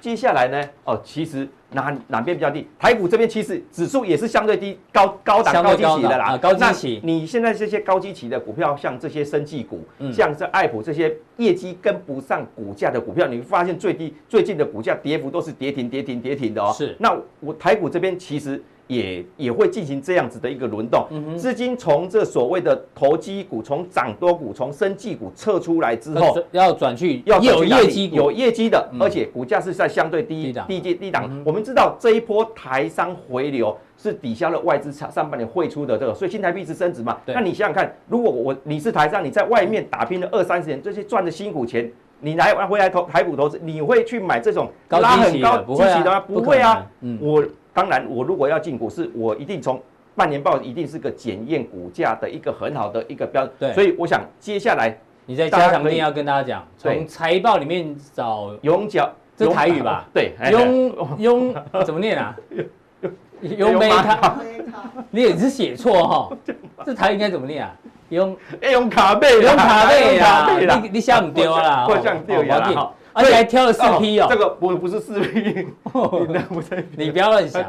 [0.02, 0.62] 接下来呢？
[0.84, 2.68] 哦、呃，其实哪哪边比较低？
[2.80, 6.38] 台股这边其实指数也是相对低，高高档高基期的啦。
[6.38, 7.02] 高基期。
[7.04, 16.74] 你现在这些高基期的股票，像这些生技股，嗯、像这爱普这些业绩跟不上股价的股票，你会发现最低最近的股价跌幅都是跌停跌停跌停的哦。
[16.74, 16.96] 是。
[17.00, 18.64] 那我台股这边其实。
[18.88, 31.44] 也也会进行这样子的一个轮动，资金从这所谓的投机股、从涨多股、从生技股撤出来之后，要转去要有业绩有业绩的，而且股价是在相对低低低低档。
[31.44, 37.18] 我们知道这一波台商回流是抵消了外资上上半年汇出的这个，所以新台币是升值嘛？
[37.26, 46.20] 那你想想看，如果我你是台商，你在外面打拼了二三十年，这些赚的辛苦钱，你来回来投台股投资，你会去买这种拉很高基期的吗？
[46.20, 46.86] 不会啊，
[47.20, 47.44] 我。
[47.76, 49.82] 当然，我如果要进股市，我一定从
[50.16, 53.54] 半年报一定是个检验股价的一个很好的一个标准。
[53.60, 60.06] 对，所以我想接下来你在加强定要跟大家讲，从财报里面找永角，这台语吧？
[60.16, 62.34] 对，永永怎么念啊？
[63.42, 64.40] 永贝卡，
[65.12, 66.38] 你也是写错哈？
[66.86, 67.76] 这台语应该怎么念啊？
[68.08, 68.38] 永
[68.72, 71.86] 永卡贝，永卡贝啦，你你想丢啦？
[71.90, 72.90] 我想丢呀。
[73.16, 75.68] 而且还挑了四批哦，这个不不是四批，
[76.98, 77.64] 你不要乱想。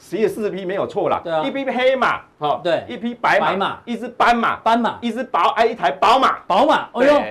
[0.00, 7.22] 十一四匹没有错啦，对啊，一匹黑马，好，对，一匹白马，一只斑马，斑马，一只宝，哎，一台宝马，宝马，哎呦，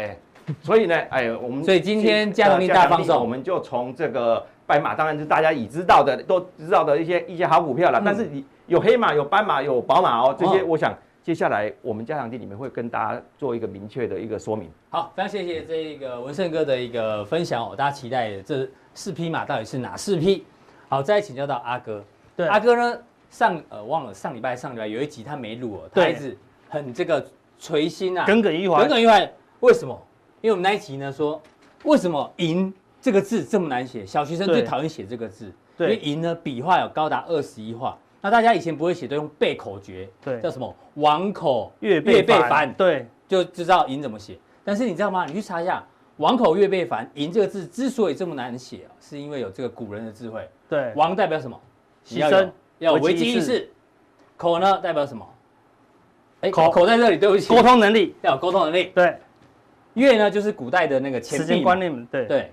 [0.61, 10.95] 所以呢，哎，我们所以今天加强錠大放送，我们就从这个白马，当然是大家已知道的，都知道的一些一些好股票了，但是你有黑马，有斑马，有宝马哦，这些我想。
[11.23, 14.69] 接下来我们加强地里面会跟大家做一个明确的一个说明。
[14.89, 20.45] 好，非常谢谢这一个文胜哥的一个分享哦，大家期待的这四匹马到底是哪四匹？
[20.89, 22.03] 好，再请教到阿哥。
[22.35, 26.35] 对，阿哥呢上呃忘了上礼拜上礼拜有一集他没录哦，他一直
[26.67, 27.23] 很这个
[27.59, 29.31] 垂心啊，耿耿于怀，耿耿于怀。
[29.59, 29.95] 为什么？
[30.41, 31.39] 因为我们那一集呢说，
[31.83, 34.03] 为什么“赢”这个字这么难写？
[34.03, 37.95] 小学生最讨厌写这个字，对，因为“赢”呢笔画有高达二十一画。
[38.21, 44.37] 那大家以前不会写，都用背口诀，对，叫什么“王口月月倍繁”，对，就知道“赢”怎么写。
[44.63, 45.25] 但是你知道吗？
[45.25, 45.83] 你去查一下
[46.17, 50.47] “王口月背凡”，“赢”这个字之所以这么难写，是因为有这个古人的智慧。
[50.69, 51.59] 对，王代表什么？
[52.05, 53.67] 牺牲，要有危机意识。
[54.37, 55.27] 口呢代表什么？
[56.41, 58.91] 哎，口口在这里，对不起，沟通能力，要有沟通能力。
[58.93, 59.17] 对，
[59.95, 62.51] 月呢就是古代的那个钱币观念，对对。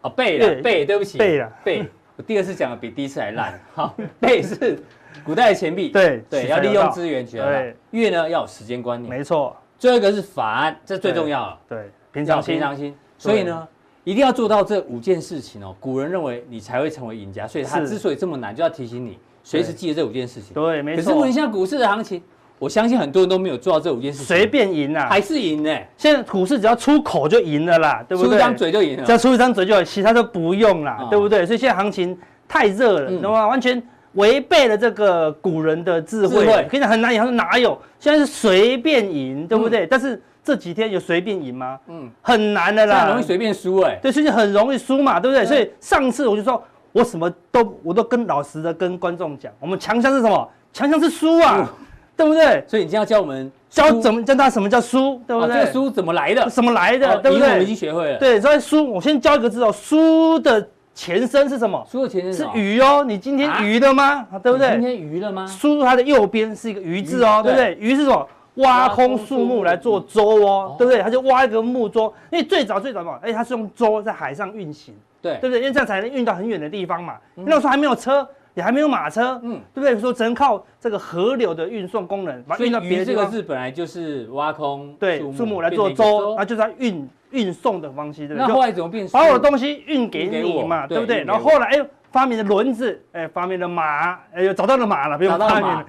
[0.00, 1.86] 哦，背了，背，对不起，背了，背。
[2.16, 3.60] 我第二次讲的比第一次还烂。
[3.74, 4.82] 好，背是。
[5.24, 7.38] 古代的钱币，对对，要利用资源去。
[7.38, 9.56] 对，月呢要有时间观念，没错。
[9.78, 11.58] 最后一个是法案，这最重要了。
[11.68, 12.94] 对，平常心，平常心。
[13.18, 13.66] 所以呢，
[14.04, 15.74] 一定要做到这五件事情哦。
[15.80, 20.54] 古人认为你才会成为赢家，所以他之所以这么难，就要提醒你随时记得这五件事情。
[20.54, 21.02] 对，没错。
[21.02, 22.22] 可是问一下股市的行情，
[22.60, 25.76] 我相信很多人都没有做到这五件事情，随便赢啊，还是赢呢？
[25.96, 28.30] 现在股市只要出口就赢了啦，对不对？
[28.30, 31.44] 出一张嘴就赢了，只要出一张嘴就好，其他都不用啦，对不对？
[31.44, 33.48] 所以现在行情太热了，懂吗？
[33.48, 33.82] 完全。
[34.14, 37.78] 违背了这个古人的智慧，我跟你讲很难赢，他说哪有？
[37.98, 39.86] 现在是随便赢，对不对？
[39.86, 41.78] 但是这几天有随便赢吗？
[41.88, 43.98] 嗯，很难的啦，很容易随便输哎。
[44.02, 45.46] 对，所以很容易输嘛，对不对？
[45.46, 50.48] 所以上次我就说，我什么都我都跟老实的跟观众讲，我们强项是什么？
[50.72, 51.70] 强项是输啊，
[52.16, 52.62] 对不对？
[52.66, 55.54] 所以你今天要教我们教怎么教他什么叫输，对不对？
[55.54, 56.50] 这个输怎么来的？
[56.50, 57.16] 什么来的？
[57.18, 57.48] 对不对？
[57.48, 58.18] 我们已经学会了。
[58.18, 60.68] 对，所以输，我先教一个字哦，输的。
[60.94, 61.86] 前身是什么？
[61.90, 63.04] 输的前身是鱼哦。
[63.06, 64.26] 你今天鱼了吗？
[64.42, 64.70] 对不对？
[64.72, 65.46] 今天鱼了吗？
[65.46, 67.76] 输入它的右边是一个鱼字哦，对不对？
[67.80, 68.28] 鱼是什么？
[68.56, 71.00] 挖空树木来做舟哦，对不对？
[71.00, 75.60] 它就挖一个木舟，因为最早最早嘛，哎，它是用舟在海上运行，对，对不对？
[75.60, 77.14] 因为这样才能运到很远的地方嘛。
[77.34, 79.98] 那时候还没有车，也还没有马车，嗯，对不对？
[79.98, 83.24] 说只能靠这个河流的运送功能，把它运到别的地方。
[83.24, 88.46] 这个字本来就是挖空对树木来做舟，那就是它运运送的方式，对不对？
[88.46, 89.08] 那后来怎么变？
[89.08, 91.24] 把我的东西运给你嘛，对不对？
[91.24, 95.84] 然后后来哎，发明了轮子，哎，发明了马，哎，又找到了马了，不用发明。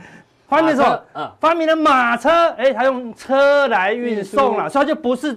[0.47, 1.31] 发明什么？
[1.39, 5.35] 发明了马车，哎，他用车来运送了，所以它就不是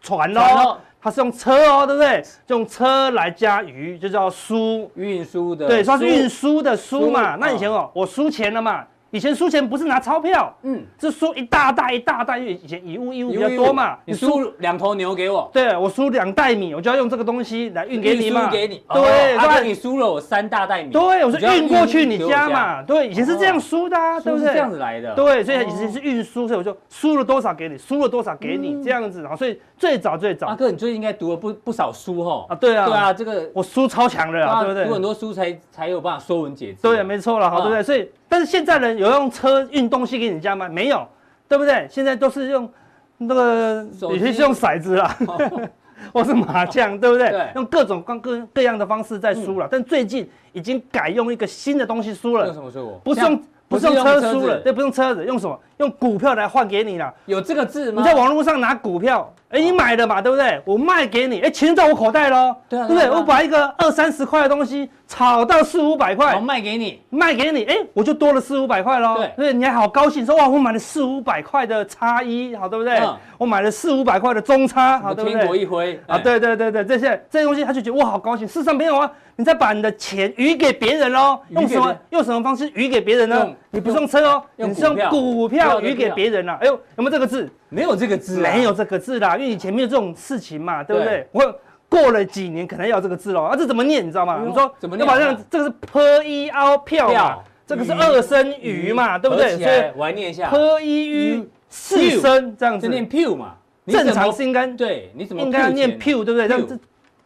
[0.00, 2.24] 船喽，它是用车哦，对不对？
[2.48, 7.36] 用车来加鱼，就叫输运输的，对，它是运输的输嘛。
[7.36, 8.84] 那以前哦，我输钱了嘛。
[9.10, 13.96] 以前输钱不是拿钞票，嗯，是输一大袋一大袋，因为以前以物易物比较多嘛。
[14.04, 18.44] 你输两头牛给我，对，我输两袋米，我就要用这个东西来运给你嘛。
[18.44, 22.82] 运给你，对，那你输了我三大袋米，对，我是运过去你家嘛。
[22.82, 24.52] 对，以前是这样输的，对不对？
[24.52, 25.14] 这样子来的。
[25.14, 30.48] 对，所以以前是运输，所以我就输了多少给你，输了多少给你这样子，然后所以最早最早。
[30.48, 32.44] 阿哥，你最近应该读了不不少书哈？
[32.50, 34.84] 啊，对啊，对啊，这个我书超强的啊，对不对？
[34.84, 36.82] 读很多书才才有办法说文解字。
[36.82, 37.82] 对，没错了，好，对不对？
[37.82, 38.06] 所以。
[38.28, 40.68] 但是现在人有用车运东西给你家吗？
[40.68, 41.06] 没有，
[41.48, 41.86] 对不对？
[41.90, 42.70] 现在都是用
[43.16, 45.16] 那个，有些是用骰子啦，
[46.12, 47.30] 或是麻将，对不对？
[47.30, 49.66] 对，用各种各各各样的方式在输了。
[49.70, 52.46] 但最近已经改用一个新的东西输了。
[52.46, 53.00] 用什么输？
[53.02, 55.58] 不是用不是用车输了，对，不用车子，用什么？
[55.78, 57.12] 用股票来换给你了。
[57.26, 58.02] 有这个字吗？
[58.02, 59.32] 你在网络上拿股票。
[59.50, 60.60] 哎，你买的嘛，对不对？
[60.64, 63.10] 我卖给你，哎，钱在我口袋喽，对不对？
[63.10, 69.16] 我把一个二三十块的东西炒到四五百块，我卖给你，卖给你，哎，我就多了四五百块喽。
[69.16, 73.00] 对，对，你还好高兴，说哇，我买了四五百块的差一，好，对不对？
[73.38, 75.38] 我买了四五百块的中差，好，对不对？
[75.38, 78.46] 天国一挥啊，对对对对，这些这些东西，他就觉得哇，好高兴。
[78.46, 81.96] 事实上没有啊，你再把你的钱余给别人喽，用什么？
[82.10, 83.48] 用什么方式余给别人呢？
[83.70, 86.58] 你不是用车哦，你是用股票余给别人了。
[86.60, 87.50] 哎呦，有没有这个字？
[87.68, 91.26] 没有这个字，没有这个字啦，因为以前没有这种事情嘛，对不对？
[91.32, 94.06] 我过了几年可能要这个字喽，啊，这怎么念？
[94.06, 94.42] 你知道吗？
[94.46, 95.06] 你说怎么念？
[95.06, 99.56] 要把这样，这个是 p i o 票嘛，这个是二声鱼嘛，对不对？
[99.56, 103.54] 所以我来念一下 p i u 四声这样子，念 p 嘛，
[103.86, 106.48] 正常是应该对，你怎么应该要念 p 对不对？
[106.48, 106.78] 这样子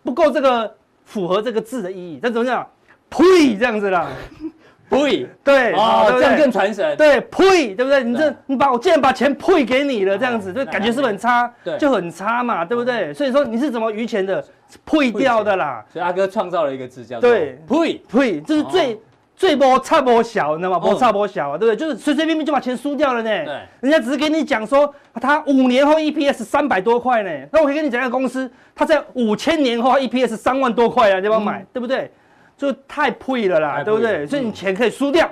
[0.02, 0.74] 不够这个
[1.04, 2.66] 符合这个字的意义，但怎么讲？
[3.08, 4.08] 呸，这样子啦。
[4.92, 5.26] 呸！
[5.42, 6.96] 对哦，这样更传神。
[6.96, 8.04] 对，呸，对不对？
[8.04, 11.52] 你这你把我既然把钱呸给你了，这样子就感觉是不是很差？
[11.64, 13.12] 对，就很差嘛，对不对？
[13.14, 14.44] 所以说你是怎么余钱的？
[14.86, 15.84] 呸掉的啦。
[15.92, 18.98] 所以阿哥创造了一个字叫做“对呸呸”，这是最
[19.36, 20.78] 最波差波小，你知道吗？
[20.78, 21.76] 波差波小啊，对不对？
[21.76, 23.30] 就是随随便便就把钱输掉了呢。
[23.44, 31.66] 对，人家只是给你讲说他五年后 EPS 三百多块呢，那我可以跟你讲一个公司，他在五千年后 EPS 三万多块啊，你要不要买？
[31.72, 32.10] 对不对？
[32.62, 34.24] 就太配了啦，对不对？
[34.24, 35.28] 所以你钱可以输掉，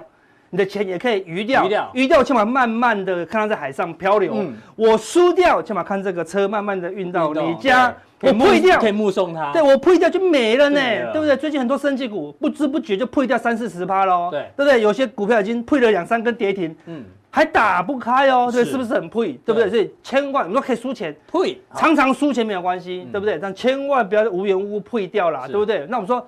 [0.50, 1.64] 你的钱也可以余掉，
[1.94, 4.44] 余掉，起码慢慢的看它在海上漂流。
[4.74, 7.94] 我输掉，起码看这个车慢慢的运到你家。
[8.22, 9.52] 我配掉，可以目送它。
[9.52, 10.80] 对，我配掉就没了呢，
[11.12, 11.36] 对不对？
[11.36, 14.82] 最近很多生技股不知不觉就配掉三四十趴喽，对，对不对？
[14.82, 19.34] 有些股票已经配了两三根跌停，嗯，还打不开哦，对，是不是很配？
[19.44, 19.70] 对不对？
[19.70, 23.38] 所以千万你说可以输钱，配，常常输钱没有关系，对不对？
[23.38, 25.86] 但千万不要无缘无故配掉啦，对不对？
[25.88, 26.26] 那我们说。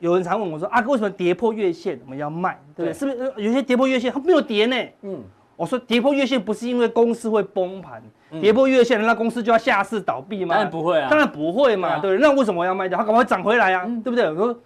[0.00, 2.58] 有人常问我说：“阿哥，为什么跌破月线我们要卖？
[2.76, 2.94] 对不对？
[2.98, 5.22] 是不是有些跌破月线它没有跌呢？”嗯，
[5.56, 8.02] 我说跌破月线不是因为公司会崩盘，
[8.40, 10.54] 跌破月线那公司就要下市倒闭吗？
[10.54, 12.16] 当然不会啊，当然不会嘛，对？
[12.18, 12.98] 那为什么我要卖掉？
[12.98, 14.30] 它赶快涨回来啊，对不对？
[14.30, 14.60] 我说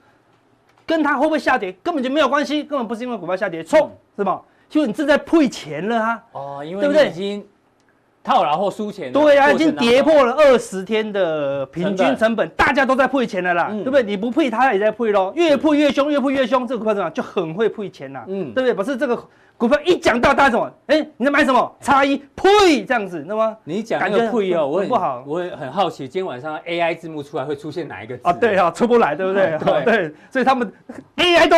[0.85, 4.42] 跟它会不会下跌根本就没有关系，根本不是因为股票下跌，错是吧？
[4.68, 6.22] 就是你正在赔钱了啊！
[6.33, 7.09] 哦，因为对不对？
[7.09, 7.46] 已经。
[8.24, 14.02] 套牢或输钱，对呀，已经跌破了二十天的平均成本，大家都在赔钱了啦，对不对？
[14.02, 18.24] 你不赔，他也在赔喽，越赔越凶，越赔越凶，这个股票怎么就很会赔钱呐？
[18.28, 18.74] 嗯，对不对？
[18.74, 19.20] 不是这个
[19.56, 20.72] 股票一讲到大家什么？
[20.87, 21.76] 哎，你在买什么？
[21.80, 28.22] 差一赔这样子，那么你讲那个赔哦，我很不好，我很好奇，今天晚上 AI 字幕出来会出现哪一个字？
[28.22, 29.58] 啊，对啊，出不来，对不对？
[29.85, 30.72] 对，所以他们
[31.16, 31.56] AI 都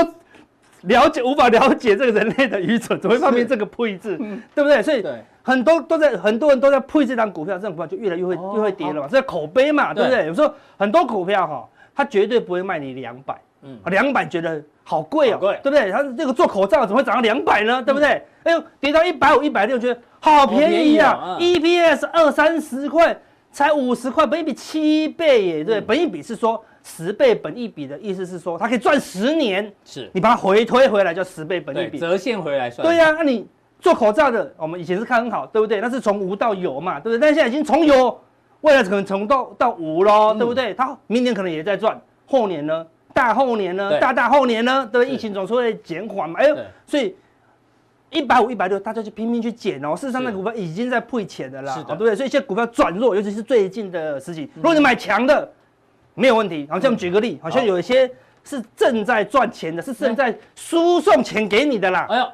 [0.83, 4.16] 了解无法了解这个人类的愚蠢，怎么会发明这个赔字？
[4.55, 4.83] 对不对？
[4.83, 5.05] 所以。
[5.46, 10.26] 很多都在，很多人都在配这张股票，这张股票就越来越会越会跌了嘛，这口碑嘛，对不对？
[10.26, 15.92] 有时候很多股票哈，它绝对不会卖你两百，嗯，两百觉得好贵哦，对不对？
[15.92, 17.83] 它这个做口罩怎么会涨到两百呢？
[17.83, 18.22] 对不对？
[18.44, 23.14] 哎呦，跌到一百五、一百六，觉得好便宜啊！EPS 二三十块，
[23.52, 33.46] 才五十块，本益比七倍耶，对，本益比是说十倍本益比的意思是说它可以赚十年，是你把它回推回来叫十倍本益比，折现回来算，对呀，那你。
[33.85, 35.79] 做口罩的，我们以前是看很好，对不对？
[35.79, 37.18] 那是从无到有嘛，对不对？
[37.18, 38.18] 但现在已经从有，
[38.62, 40.73] 未来可能从到到无喽，对不对？
[40.73, 42.87] 它明年可能也在赚，后年呢？
[43.12, 44.01] 大后年呢？
[44.01, 44.88] 大大后年呢？
[44.90, 45.14] 对不对？
[45.14, 46.40] 疫情总是会减缓嘛。
[46.40, 47.14] 哎呦，所以
[48.09, 49.94] 一百五、一百六，大家就拼命去捡哦。
[49.94, 52.16] 事实上，那股票已经在赔钱的啦，对不对？
[52.16, 55.47] 所以现在股票转弱，尤其是最近的事情，如果你买强的，
[56.14, 56.66] 没有问题。
[56.70, 58.11] 好，像我们举个例，好像有一些
[58.44, 62.07] 是正在赚钱的，是正在输送钱给你的啦。
[62.09, 62.27] 哎呦。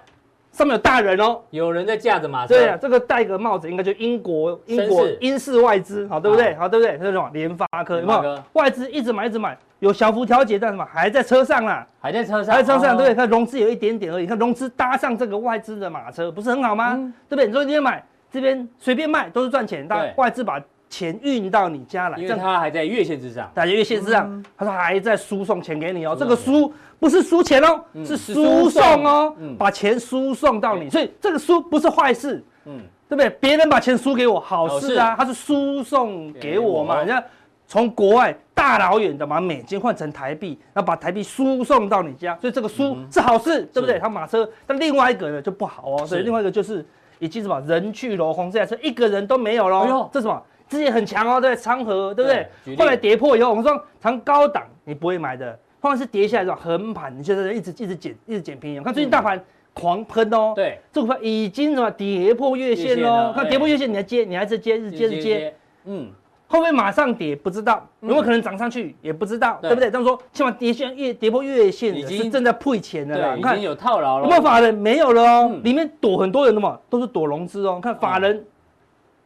[0.61, 2.53] 上面有大人哦，有人在驾着马车。
[2.53, 6.55] 对啊，这个戴个帽子，应该就英国英国英式外资，好对不对？
[6.57, 6.99] 好对不对？
[6.99, 8.39] 这种联发科，有没有？
[8.53, 13.15] 外资一直买一直买，有小幅调节，但什么还在车上啦，还在车上，还在车上，对不对？
[13.15, 16.95] 看融资有一点点而已，看融资搭上这个外资的马车，不是很好吗？
[17.27, 17.47] 对不对？
[17.47, 20.61] 你说今天买这边随便卖都是赚钱，但外资把
[20.91, 26.71] 钱运到你家来，因为他还在月线之上，大家月线之上，他说还在输送钱给你哦，这个输。
[27.01, 32.79] 不是输钱哦，是输送哦，把钱输送到你，所以这个输不是坏事，嗯，
[33.09, 33.31] 对不对？
[33.41, 37.25] 别人把钱输给我，好事啊，他是输送给我嘛，人家
[37.67, 43.99] 从国外大老远的把美金换成台币，然后把台币输送到你家，所以这个输是好事，对不对？
[43.99, 46.85] 他马车，但另外一个呢就不好哦，所以另外一个就是
[47.19, 52.77] 已经什么人去楼空，这台车一个人都没有了，这什么之前很强哦，对，昌河，对不对？
[52.77, 55.59] 后来跌破以后，我们说长高档你不会买的。
[55.83, 58.79] 或者是跌下来这种横盘，你就是一直一直捡，一直捡便宜。
[58.81, 59.43] 看最近大盘
[59.73, 63.33] 狂喷哦，对，这股票已经什么跌破月线喽？
[63.35, 65.55] 看跌破月线，你还接，你还是接，是接着接，
[65.87, 66.11] 嗯，
[66.47, 67.35] 会不会马上跌？
[67.35, 68.95] 不知道，有没有可能涨上去？
[69.01, 69.91] 也不知道，对不对？
[69.91, 73.35] 这样说，起码跌线月跌破月线，已经正在赔钱了啦。
[73.35, 74.75] 你看有套牢了，有没有法人？
[74.75, 77.81] 没有了哦，里面躲很多人的嘛，都是躲融资哦。
[77.83, 78.45] 看法人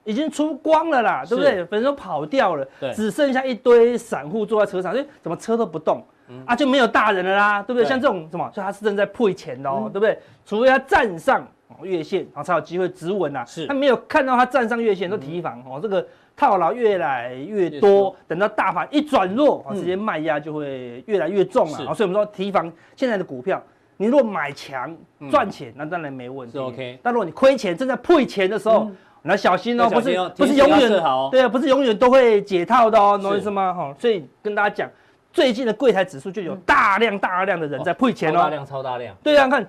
[0.04, 1.64] 已经出光了啦，对不对？
[1.66, 6.02] 粉丝都跑掉了，只剩下一堆散户坐在车上，所以怎么车都不动。
[6.46, 7.86] 啊，就没有大人了啦，对不对？
[7.86, 10.18] 像这种什么，所以他是正在赔钱的哦，对不对？
[10.46, 11.46] 除非他站上
[11.82, 13.44] 月线，然后才有机会止稳呐。
[13.46, 21.92] 是，他没有看到他站上月线都提防哦，这个套牢越来越多，等到大盘一转弱，直接卖压就会越来越重了。
[21.94, 23.62] 所以我们说提防现在的股票，
[23.98, 24.96] 你如果买强
[25.30, 26.58] 赚钱，那当然没问题。
[26.58, 28.90] OK，但如果你亏钱正在赔钱的时候，
[29.24, 30.88] 你要小心哦，不是不是永远
[31.30, 33.74] 对啊，不是永远都会解套的哦，懂意思吗？
[33.74, 34.88] 哈，所以跟大家讲。
[35.32, 39.12] 最近的柜台指数就有大量大量的人在配钱哦，大量超大量。
[39.20, 39.66] 对啊，看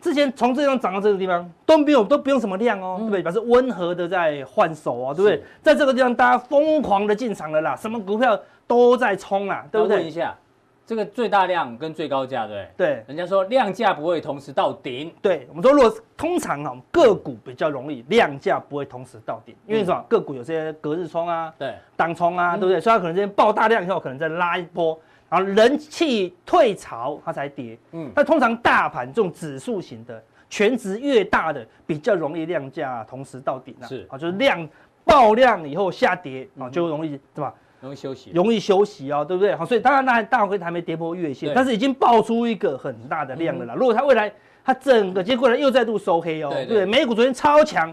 [0.00, 3.20] 之前从这地方涨到这个地方都没有都不用什么量哦，对不对？
[3.20, 5.42] 表示温和的在换手哦，对不对？
[5.60, 8.38] 在这个地方大家疯狂的进场了啦，什么股票
[8.68, 9.96] 都在冲啊，对不对？
[9.96, 10.36] 问一下，
[10.88, 13.04] 这个最大量跟最高价，对对？
[13.06, 20.02] 人家说量价不会同时到顶，对我们说，如果通常哈个股比较容易量价不会同时到顶，因为什么？
[20.08, 22.80] 个股有些隔日冲啊，对，当冲啊，对不对？
[22.80, 24.98] 所以它可能今天爆大量以后，可能再拉一波。
[25.28, 27.78] 然后人气退潮，它才跌。
[27.92, 33.84] 嗯，但通常大盘这种指数型的，权值越大的，比较容易量价同时到顶啊。
[33.86, 34.66] 是啊，就是量
[35.04, 37.52] 爆量以后下跌啊，就容易对吧？
[37.80, 39.54] 容易休息，容易休息哦，对不对？
[39.54, 43.74] 好，所以当然那大回还没跌破月线，但是已经爆出一个很大的量了啦。
[43.74, 44.32] 如果它未来
[44.64, 46.84] 它整个结果呢又再度收黑哦，对？
[46.84, 47.92] 美股昨天超强，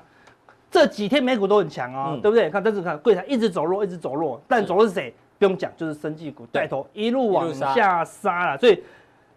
[0.72, 2.50] 这几天美股都很强哦，对不对？
[2.50, 5.14] 看但是看柜台一直走弱，一直走弱，但走的是谁？
[5.38, 8.82] 不用讲，就是生技股带头一路往下杀了，所以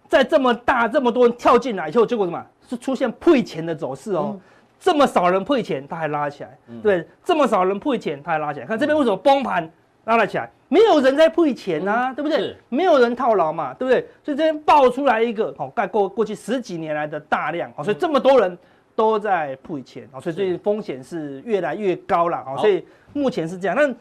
[0.07, 2.45] 在这么大这么多人跳进来以后，结果什么？
[2.69, 4.39] 是出现赔钱的走势哦。
[4.81, 8.67] 这么少人赔钱，它还拉起来，对，这么少人赔钱，它还拉起来。
[8.67, 9.69] 看这边为什么崩盘
[10.09, 10.51] 拉了起来？
[10.69, 12.57] 没有人在赔钱啊，对不对？
[12.71, 14.01] 没有人套牢嘛，对不对？
[14.25, 18.57] 所以这边爆出来一个好概过过去十几年来的大量，所以这么多人
[18.97, 22.83] 都在赔钱，所以这风险是越来越高了，所以
[23.13, 23.77] 目前是这样。
[23.77, 23.95] 那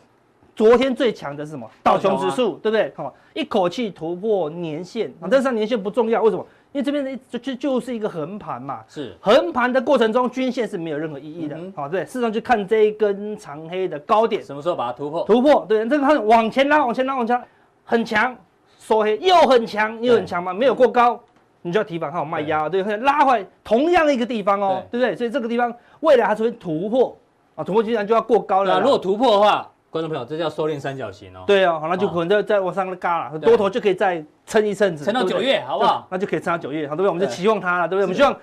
[0.55, 1.69] 昨天最强的是什么？
[1.83, 2.91] 道琼指数，对不对？
[2.95, 5.27] 好，一口气突破年线啊！
[5.29, 6.45] 但是年线不重要，为什么？
[6.77, 8.81] 因为这边的就就就是一个横盘嘛。
[8.87, 11.57] 是横盘的过程中，均线是没有任何意义的。
[11.75, 15.23] 好，对，市场去看这一根长黑的高点，什么时候把它突破？
[15.23, 17.43] 突破，对，这个看往前拉，往前拉，往前拉，
[17.83, 18.35] 很强，
[18.77, 21.19] 收黑又很强，又很强嘛，没有过高，
[21.63, 25.15] 你就要提防，看我卖压，对，拉回同样一个地方哦，对不对？
[25.15, 27.17] 所以这个地方未来它是会突破
[27.55, 28.79] 啊，突破居然就要过高了。
[28.79, 29.67] 如果突破的话。
[29.89, 31.43] 观众朋友，这叫收敛三角形哦。
[31.47, 36.05] 对哦，好，那就可能在在往上嘎了，多头就可以再撑一阵子，撑到九月，好不好？
[36.11, 37.09] 那就可以撑到九月，好，对不对？
[37.09, 38.03] 我们就期望它了，对不对？
[38.03, 38.35] 我们希望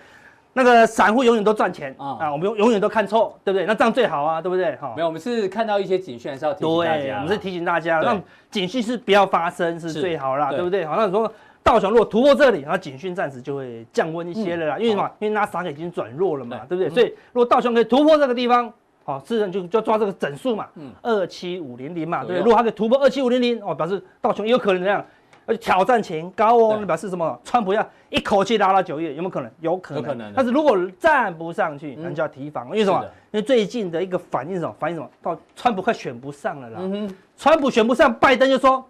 [0.55, 3.67] 那个散户永远都赚钱啊，我们永永远都看错，对不对？
[3.67, 4.75] 那这样最好啊，对不对？
[4.81, 7.15] 好，没有，我们是看到一些警讯，还是要提醒大家。
[7.17, 10.87] 我们是提醒大家，让警讯是不要发生是最好啦，对不对？
[10.87, 11.31] 好，那你说
[11.63, 15.11] 道琼如果突破这里，然后警讯暂时就会降温一些了啦，因为什么？
[15.19, 16.89] 因为纳斯达克已经转弱了嘛，对不对？
[16.89, 18.73] 所以如果道琼可以突破这个地方。
[19.05, 25.05] 好，自然就就抓这个整数嘛，嗯，二七五零零嘛，对，如果它可以突破二七五零零，哦，表示道琼也有可能这样，
[25.45, 27.39] 而且挑战前高哦，那表示什么？
[27.45, 29.51] 川普要一口气拉到九月，有没有可能？
[29.61, 30.33] 有可能，有可能。
[30.35, 33.03] 但是如果站不上去，那就要提防，因为什么？
[33.31, 34.75] 因为最近的一个反应什么？
[34.81, 35.11] 反应什么？
[35.21, 38.83] 到川普快选不上了啦，嗯，川普选不上，拜登就说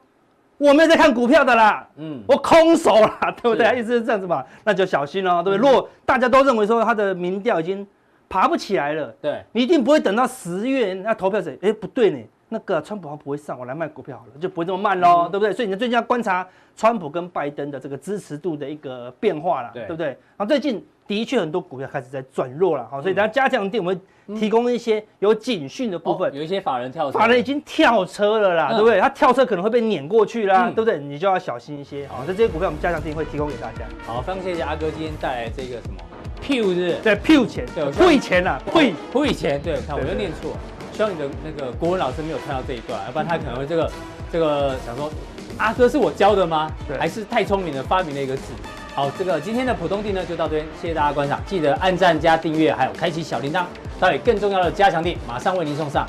[0.58, 3.80] 我没有在看股票的啦，嗯，我空手啦，对不对？
[3.80, 5.68] 意思是这样子嘛，那就小心哦，对不对？
[5.68, 7.84] 如果大家都认为说他的民调已经。
[8.28, 11.58] 爬不起来了，对，你一定不会等到十月那投票谁？
[11.62, 12.18] 哎，不对呢，
[12.48, 15.52] 那个川普他不会上，我来卖股票好了，就不会这么慢喽，嗯、对不对？
[15.52, 16.46] 所以你最近要观察
[16.76, 20.06] 川普跟拜登的这个支持度的一个变化了，对，对不对？
[20.08, 24.00] 然后最近的确很多股票开始在转弱了，好，所以大家加强定我们
[24.40, 28.98] 提供一些有警讯的部分，哦、有一些法人跳车，法人已经跳车了啦，嗯、对不对？
[29.00, 30.98] 他跳车可能会被碾过去啦，嗯、对不对？
[30.98, 33.86] 你就要小心一些，好，所以这些股票我们加强定会提供给大家。
[34.06, 35.98] 好，非常谢谢阿哥今天带来这个什么
[36.44, 36.92] P 是？
[37.02, 40.52] 对，P 钱，对，汇钱啊汇汇钱，对，看我又念错。
[40.92, 43.90] 希望你的那个国文老师没有看到这一段，要不然他可能会这个
[44.30, 45.10] 这个想说，
[45.56, 46.70] 阿哥是我教的吗？
[46.86, 48.52] 对，还是太聪明了发明了一个字？
[48.94, 53.64] 好，这个今天的普通地呢就到这边，谢谢大家观赏，记得按赞加订阅，还有开启小铃铛，
[53.98, 56.06] 还有更重要的加强地马上为您送上。